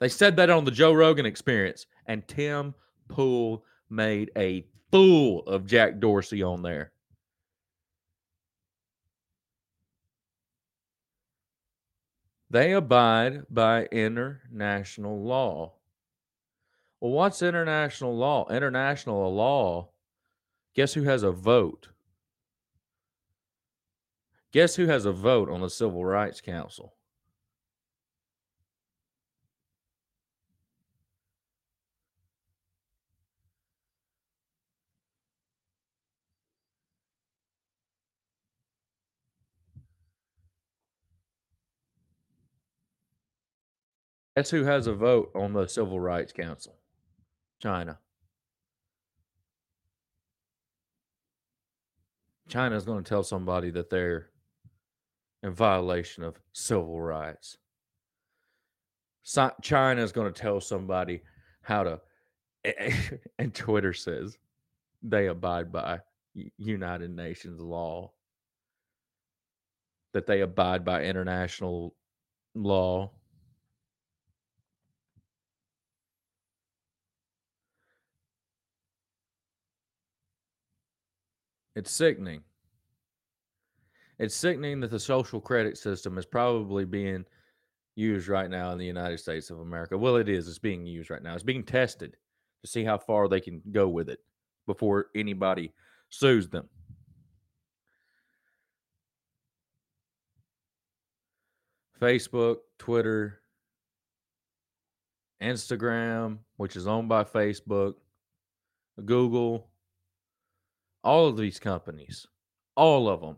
They 0.00 0.08
said 0.08 0.36
that 0.36 0.48
on 0.48 0.64
the 0.64 0.70
Joe 0.70 0.92
Rogan 0.92 1.26
experience, 1.26 1.86
and 2.06 2.26
Tim 2.28 2.74
Pool 3.08 3.64
made 3.90 4.30
a 4.36 4.64
fool 4.92 5.40
of 5.40 5.66
Jack 5.66 5.98
Dorsey 5.98 6.42
on 6.42 6.62
there. 6.62 6.92
They 12.50 12.72
abide 12.72 13.44
by 13.50 13.84
international 13.86 15.22
law. 15.22 15.74
Well, 17.00 17.12
what's 17.12 17.42
international 17.42 18.16
law? 18.16 18.48
International 18.48 19.34
law, 19.34 19.90
guess 20.74 20.94
who 20.94 21.04
has 21.04 21.22
a 21.22 21.30
vote? 21.30 21.88
Guess 24.50 24.76
who 24.76 24.86
has 24.86 25.04
a 25.04 25.12
vote 25.12 25.50
on 25.50 25.60
the 25.60 25.70
Civil 25.70 26.04
Rights 26.04 26.40
Council? 26.40 26.94
That's 44.38 44.50
who 44.50 44.62
has 44.62 44.86
a 44.86 44.94
vote 44.94 45.32
on 45.34 45.52
the 45.52 45.66
Civil 45.66 45.98
Rights 45.98 46.32
Council. 46.32 46.76
China. 47.60 47.98
China 52.48 52.76
is 52.76 52.84
going 52.84 53.02
to 53.02 53.08
tell 53.08 53.24
somebody 53.24 53.70
that 53.70 53.90
they're 53.90 54.28
in 55.42 55.54
violation 55.54 56.22
of 56.22 56.40
civil 56.52 57.00
rights. 57.00 57.58
China 59.60 60.00
is 60.04 60.12
going 60.12 60.32
to 60.32 60.40
tell 60.40 60.60
somebody 60.60 61.20
how 61.62 61.82
to, 61.82 62.00
eh, 62.64 62.72
eh, 62.78 62.92
and 63.40 63.52
Twitter 63.52 63.92
says 63.92 64.38
they 65.02 65.26
abide 65.26 65.72
by 65.72 65.98
United 66.58 67.10
Nations 67.10 67.60
law, 67.60 68.12
that 70.12 70.28
they 70.28 70.42
abide 70.42 70.84
by 70.84 71.02
international 71.02 71.96
law. 72.54 73.10
It's 81.78 81.92
sickening. 81.92 82.42
It's 84.18 84.34
sickening 84.34 84.80
that 84.80 84.90
the 84.90 84.98
social 84.98 85.40
credit 85.40 85.78
system 85.78 86.18
is 86.18 86.26
probably 86.26 86.84
being 86.84 87.24
used 87.94 88.26
right 88.26 88.50
now 88.50 88.72
in 88.72 88.78
the 88.78 88.84
United 88.84 89.18
States 89.18 89.48
of 89.50 89.60
America. 89.60 89.96
Well, 89.96 90.16
it 90.16 90.28
is. 90.28 90.48
It's 90.48 90.58
being 90.58 90.86
used 90.86 91.08
right 91.08 91.22
now. 91.22 91.34
It's 91.34 91.44
being 91.44 91.62
tested 91.62 92.16
to 92.64 92.68
see 92.68 92.82
how 92.82 92.98
far 92.98 93.28
they 93.28 93.40
can 93.40 93.62
go 93.70 93.86
with 93.86 94.08
it 94.08 94.18
before 94.66 95.06
anybody 95.14 95.72
sues 96.08 96.48
them. 96.48 96.68
Facebook, 102.00 102.56
Twitter, 102.80 103.38
Instagram, 105.40 106.38
which 106.56 106.74
is 106.74 106.88
owned 106.88 107.08
by 107.08 107.22
Facebook, 107.22 107.94
Google, 109.04 109.67
all 111.08 111.26
of 111.26 111.36
these 111.36 111.58
companies 111.58 112.26
all 112.78 113.08
of 113.08 113.20
them, 113.20 113.36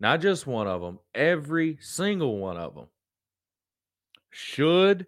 not 0.00 0.22
just 0.22 0.46
one 0.46 0.66
of 0.66 0.80
them, 0.80 0.98
every 1.14 1.76
single 1.82 2.38
one 2.38 2.56
of 2.56 2.74
them 2.74 2.86
should 4.30 5.06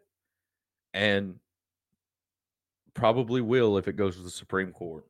and 0.92 1.36
probably 2.92 3.40
will 3.40 3.78
if 3.78 3.88
it 3.88 3.96
goes 3.96 4.16
to 4.16 4.22
the 4.22 4.30
Supreme 4.30 4.72
Court 4.72 5.06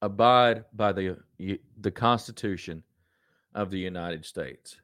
abide 0.00 0.64
by 0.72 0.92
the 0.92 1.18
the 1.80 1.90
Constitution 1.90 2.84
of 3.52 3.70
the 3.70 3.78
United 3.78 4.24
States. 4.24 4.76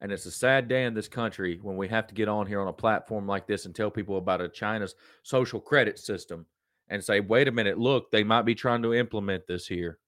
And 0.00 0.12
it's 0.12 0.26
a 0.26 0.30
sad 0.30 0.68
day 0.68 0.84
in 0.84 0.94
this 0.94 1.08
country 1.08 1.58
when 1.60 1.76
we 1.76 1.88
have 1.88 2.06
to 2.06 2.14
get 2.14 2.28
on 2.28 2.46
here 2.46 2.60
on 2.60 2.68
a 2.68 2.72
platform 2.72 3.26
like 3.26 3.48
this 3.48 3.64
and 3.64 3.74
tell 3.74 3.90
people 3.90 4.18
about 4.18 4.40
a 4.40 4.48
China's 4.48 4.94
social 5.24 5.60
credit 5.60 5.98
system 5.98 6.46
and 6.90 7.02
say, 7.02 7.20
wait 7.20 7.48
a 7.48 7.52
minute, 7.52 7.78
look, 7.78 8.10
they 8.10 8.24
might 8.24 8.42
be 8.42 8.54
trying 8.54 8.82
to 8.82 8.94
implement 8.94 9.46
this 9.46 9.66
here. 9.66 9.98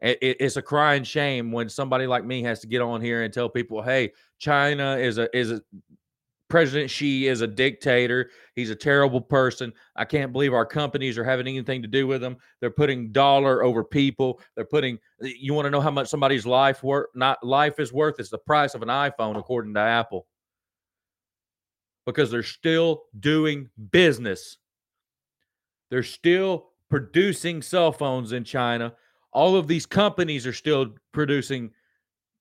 it's 0.00 0.56
a 0.56 0.62
crying 0.62 1.04
shame 1.04 1.52
when 1.52 1.68
somebody 1.68 2.06
like 2.06 2.24
me 2.24 2.42
has 2.42 2.60
to 2.60 2.66
get 2.66 2.82
on 2.82 3.00
here 3.00 3.22
and 3.22 3.32
tell 3.32 3.48
people, 3.48 3.82
hey, 3.82 4.12
China 4.38 4.96
is 4.96 5.18
a 5.18 5.34
is 5.36 5.50
a 5.50 5.62
President 6.48 6.90
Xi 6.90 7.26
is 7.26 7.40
a 7.40 7.46
dictator. 7.46 8.30
He's 8.54 8.70
a 8.70 8.76
terrible 8.76 9.20
person. 9.20 9.72
I 9.96 10.04
can't 10.04 10.32
believe 10.32 10.54
our 10.54 10.66
companies 10.66 11.18
are 11.18 11.24
having 11.24 11.46
anything 11.48 11.82
to 11.82 11.88
do 11.88 12.06
with 12.06 12.22
him. 12.22 12.36
They're 12.60 12.70
putting 12.70 13.10
dollar 13.10 13.64
over 13.64 13.82
people. 13.82 14.40
They're 14.54 14.64
putting. 14.64 14.98
You 15.20 15.54
want 15.54 15.66
to 15.66 15.70
know 15.70 15.80
how 15.80 15.90
much 15.90 16.08
somebody's 16.08 16.46
life 16.46 16.84
worth? 16.84 17.08
Not 17.14 17.42
life 17.44 17.80
is 17.80 17.92
worth. 17.92 18.20
It's 18.20 18.30
the 18.30 18.38
price 18.38 18.74
of 18.74 18.82
an 18.82 18.88
iPhone, 18.88 19.36
according 19.36 19.74
to 19.74 19.80
Apple, 19.80 20.26
because 22.04 22.30
they're 22.30 22.44
still 22.44 23.04
doing 23.18 23.68
business. 23.90 24.58
They're 25.90 26.02
still 26.02 26.68
producing 26.88 27.62
cell 27.62 27.92
phones 27.92 28.32
in 28.32 28.44
China. 28.44 28.94
All 29.32 29.56
of 29.56 29.68
these 29.68 29.86
companies 29.86 30.46
are 30.46 30.52
still 30.52 30.94
producing 31.12 31.70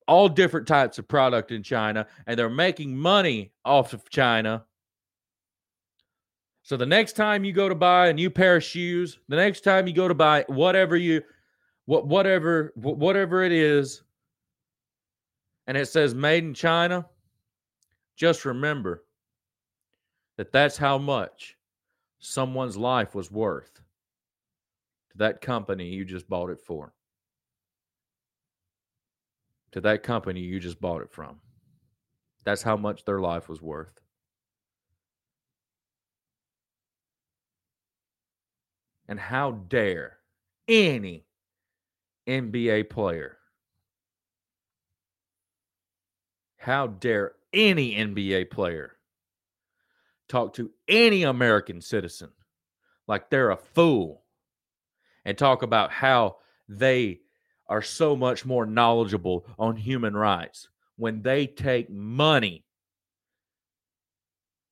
all 0.07 0.29
different 0.29 0.67
types 0.67 0.99
of 0.99 1.07
product 1.07 1.51
in 1.51 1.63
China 1.63 2.07
and 2.27 2.37
they're 2.37 2.49
making 2.49 2.95
money 2.95 3.51
off 3.63 3.93
of 3.93 4.07
China. 4.09 4.63
So 6.61 6.77
the 6.77 6.85
next 6.85 7.13
time 7.13 7.43
you 7.43 7.53
go 7.53 7.69
to 7.69 7.75
buy 7.75 8.07
a 8.07 8.13
new 8.13 8.29
pair 8.29 8.55
of 8.57 8.63
shoes, 8.63 9.19
the 9.27 9.35
next 9.35 9.61
time 9.61 9.87
you 9.87 9.93
go 9.93 10.07
to 10.07 10.15
buy 10.15 10.45
whatever 10.47 10.95
you 10.95 11.21
what 11.85 12.07
whatever 12.07 12.73
whatever 12.75 13.43
it 13.43 13.51
is 13.51 14.01
and 15.67 15.77
it 15.77 15.87
says 15.87 16.15
made 16.15 16.43
in 16.43 16.53
China, 16.53 17.05
just 18.15 18.45
remember 18.45 19.03
that 20.37 20.51
that's 20.51 20.77
how 20.77 20.97
much 20.97 21.54
someone's 22.25 22.77
life 22.77 23.15
was 23.15 23.31
worth 23.31 23.81
to 25.11 25.17
that 25.17 25.41
company 25.41 25.87
you 25.87 26.05
just 26.05 26.27
bought 26.29 26.49
it 26.49 26.59
for 26.59 26.93
to 29.75 29.81
that 29.81 30.03
company 30.03 30.39
you 30.39 30.57
just 30.57 30.79
bought 30.79 31.01
it 31.01 31.11
from. 31.11 31.41
That's 32.45 32.63
how 32.63 32.77
much 32.77 33.03
their 33.03 33.19
life 33.19 33.49
was 33.49 33.61
worth. 33.61 33.99
And 39.09 39.19
how 39.19 39.51
dare 39.51 40.19
any 40.69 41.25
NBA 42.25 42.89
player, 42.89 43.37
how 46.55 46.87
dare 46.87 47.33
any 47.51 47.95
NBA 47.95 48.49
player 48.49 48.94
talk 50.27 50.53
to 50.53 50.71
any 50.87 51.23
American 51.23 51.81
citizen 51.81 52.29
like 53.07 53.29
they're 53.29 53.51
a 53.51 53.57
fool 53.57 54.23
and 55.25 55.37
talk 55.37 55.61
about 55.63 55.91
how 55.91 56.37
they 56.67 57.19
are 57.67 57.81
so 57.81 58.15
much 58.15 58.45
more 58.45 58.65
knowledgeable 58.65 59.45
on 59.57 59.75
human 59.75 60.15
rights 60.15 60.69
when 60.97 61.21
they 61.21 61.47
take 61.47 61.89
money 61.89 62.63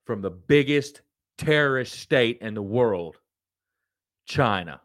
from 0.05 0.21
the 0.21 0.29
biggest 0.29 1.01
terrorist 1.37 1.93
state 1.93 2.39
in 2.41 2.53
the 2.53 2.61
world, 2.61 3.17
China. 4.25 4.81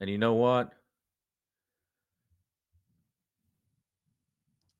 And 0.00 0.08
you 0.08 0.18
know 0.18 0.34
what? 0.34 0.72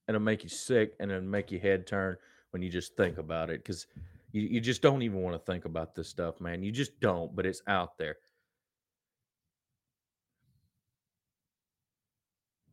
It'll 0.09 0.21
make 0.21 0.43
you 0.43 0.49
sick 0.49 0.95
and 0.99 1.11
it'll 1.11 1.23
make 1.23 1.53
your 1.53 1.61
head 1.61 1.87
turn 1.87 2.17
when 2.51 2.63
you 2.63 2.71
just 2.71 2.97
think 2.97 3.19
about 3.19 3.51
it 3.51 3.63
because 3.63 3.87
you, 4.33 4.43
you 4.43 4.61
just 4.61 4.83
don't 4.83 5.03
even 5.03 5.23
want 5.23 5.35
to 5.35 5.53
think 5.53 5.65
about 5.65 5.95
this 5.95 6.09
stuff, 6.09 6.41
man. 6.41 6.63
You 6.63 6.73
just 6.73 6.99
don't, 7.01 7.35
but 7.35 7.47
it's 7.47 7.63
out 7.67 7.99
there. 7.99 8.17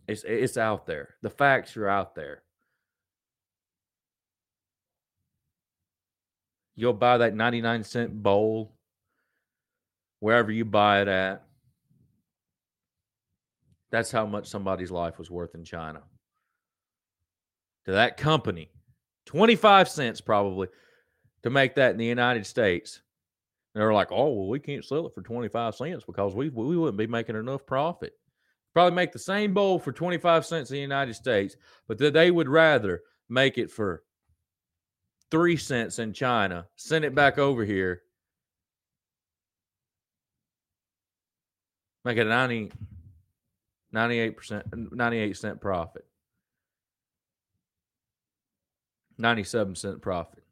It's 0.08 0.24
it's 0.24 0.58
out 0.58 0.86
there. 0.86 1.16
The 1.22 1.30
facts 1.30 1.76
are 1.76 1.90
out 1.90 2.16
there. 2.16 2.44
You'll 6.76 6.94
buy 6.94 7.18
that 7.18 7.36
99 7.36 7.84
cent 7.84 8.24
bowl 8.24 8.76
wherever 10.20 10.52
you 10.52 10.64
buy 10.64 11.02
it 11.02 11.08
at. 11.08 11.44
That's 13.90 14.12
how 14.12 14.26
much 14.26 14.48
somebody's 14.48 14.92
life 14.92 15.18
was 15.18 15.32
worth 15.32 15.56
in 15.56 15.64
China. 15.64 16.04
To 17.86 17.94
that 17.94 18.18
company, 18.18 18.70
25 19.28 19.88
cents 19.90 20.22
probably 20.22 20.68
to 21.44 21.50
make 21.50 21.76
that 21.76 21.92
in 21.92 21.98
the 21.98 22.06
United 22.06 22.46
States. 22.46 23.02
they're 23.76 23.94
like, 23.94 24.12
oh, 24.12 24.32
well, 24.32 24.48
we 24.48 24.60
can't 24.60 24.84
sell 24.84 25.06
it 25.06 25.14
for 25.14 25.22
25 25.22 25.76
cents 25.76 26.04
because 26.06 26.34
we, 26.34 26.50
we 26.50 26.76
wouldn't 26.76 26.98
be 26.98 27.06
making 27.06 27.36
enough 27.36 27.66
profit. 27.66 28.14
Probably 28.74 28.96
make 28.96 29.12
the 29.12 29.20
same 29.20 29.54
bowl 29.54 29.80
for 29.80 29.92
25 29.92 30.46
cents 30.46 30.72
in 30.72 30.76
the 30.76 30.82
United 30.82 31.14
States, 31.14 31.56
but 31.88 31.98
that 32.00 32.14
they 32.14 32.32
would 32.32 32.50
rather 32.50 33.02
make 33.30 33.58
it 33.58 33.70
for 33.70 34.04
three 35.30 35.58
cents 35.58 36.00
in 36.00 36.14
China, 36.14 36.66
send 36.76 37.04
it 37.04 37.14
back 37.14 37.38
over 37.38 37.66
here, 37.66 38.02
make 42.06 42.18
it 42.18 42.26
a 42.26 42.30
90, 42.30 42.72
98%, 43.94 44.92
98 44.94 45.38
cent 45.38 45.62
profit, 45.62 46.06
97 49.18 49.76
cent 49.76 50.01
profit. 50.01 50.43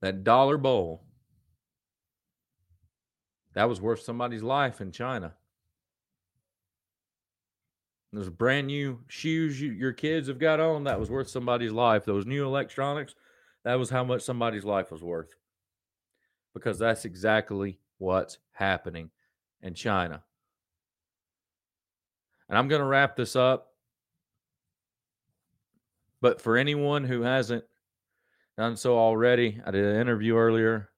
That 0.00 0.24
dollar 0.24 0.58
bowl 0.58 1.04
that 3.54 3.68
was 3.68 3.80
worth 3.80 4.02
somebody's 4.02 4.42
life 4.42 4.80
in 4.80 4.92
China. 4.92 5.34
Those 8.12 8.28
brand 8.28 8.68
new 8.68 9.00
shoes 9.08 9.60
you, 9.60 9.72
your 9.72 9.92
kids 9.92 10.28
have 10.28 10.38
got 10.38 10.60
on, 10.60 10.84
that 10.84 11.00
was 11.00 11.10
worth 11.10 11.28
somebody's 11.28 11.72
life. 11.72 12.04
Those 12.04 12.26
new 12.26 12.44
electronics, 12.44 13.14
that 13.64 13.74
was 13.74 13.90
how 13.90 14.04
much 14.04 14.22
somebody's 14.22 14.64
life 14.64 14.92
was 14.92 15.02
worth. 15.02 15.34
Because 16.52 16.78
that's 16.78 17.04
exactly 17.04 17.80
what's 17.98 18.38
happening 18.52 19.10
in 19.62 19.74
China. 19.74 20.22
And 22.48 22.58
I'm 22.58 22.68
going 22.68 22.80
to 22.80 22.86
wrap 22.86 23.16
this 23.16 23.36
up. 23.36 23.68
But 26.20 26.40
for 26.40 26.56
anyone 26.56 27.04
who 27.04 27.22
hasn't 27.22 27.64
done 28.56 28.76
so 28.76 28.98
already, 28.98 29.60
I 29.64 29.70
did 29.70 29.84
an 29.84 30.00
interview 30.00 30.36
earlier 30.36 30.90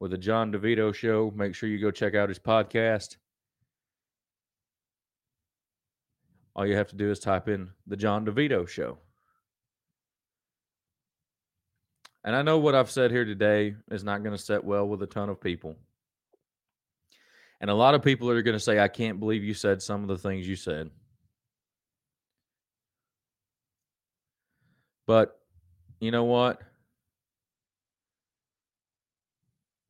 with 0.00 0.10
the 0.10 0.18
John 0.18 0.52
DeVito 0.52 0.94
show. 0.94 1.32
Make 1.34 1.54
sure 1.54 1.68
you 1.68 1.80
go 1.80 1.90
check 1.90 2.14
out 2.14 2.28
his 2.28 2.38
podcast. 2.38 3.16
All 6.54 6.66
you 6.66 6.76
have 6.76 6.88
to 6.88 6.96
do 6.96 7.10
is 7.10 7.20
type 7.20 7.48
in 7.48 7.70
the 7.86 7.96
John 7.96 8.26
DeVito 8.26 8.68
show. 8.68 8.98
And 12.24 12.36
I 12.36 12.42
know 12.42 12.58
what 12.58 12.74
I've 12.74 12.90
said 12.90 13.10
here 13.10 13.24
today 13.24 13.76
is 13.90 14.04
not 14.04 14.22
going 14.22 14.36
to 14.36 14.42
set 14.42 14.62
well 14.62 14.86
with 14.86 15.02
a 15.02 15.06
ton 15.06 15.30
of 15.30 15.40
people. 15.40 15.76
And 17.60 17.68
a 17.68 17.74
lot 17.74 17.94
of 17.94 18.02
people 18.02 18.30
are 18.30 18.42
going 18.42 18.56
to 18.56 18.60
say, 18.60 18.78
I 18.78 18.88
can't 18.88 19.20
believe 19.20 19.44
you 19.44 19.54
said 19.54 19.82
some 19.82 20.02
of 20.02 20.08
the 20.08 20.16
things 20.16 20.48
you 20.48 20.56
said. 20.56 20.90
But 25.06 25.38
you 26.00 26.10
know 26.10 26.24
what? 26.24 26.60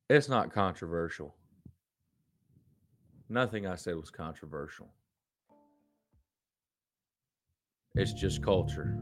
It's 0.09 0.27
not 0.27 0.51
controversial. 0.51 1.33
Nothing 3.29 3.65
I 3.65 3.75
said 3.75 3.95
was 3.95 4.09
controversial. 4.09 4.89
It's 7.95 8.11
just 8.11 8.43
culture. 8.43 8.97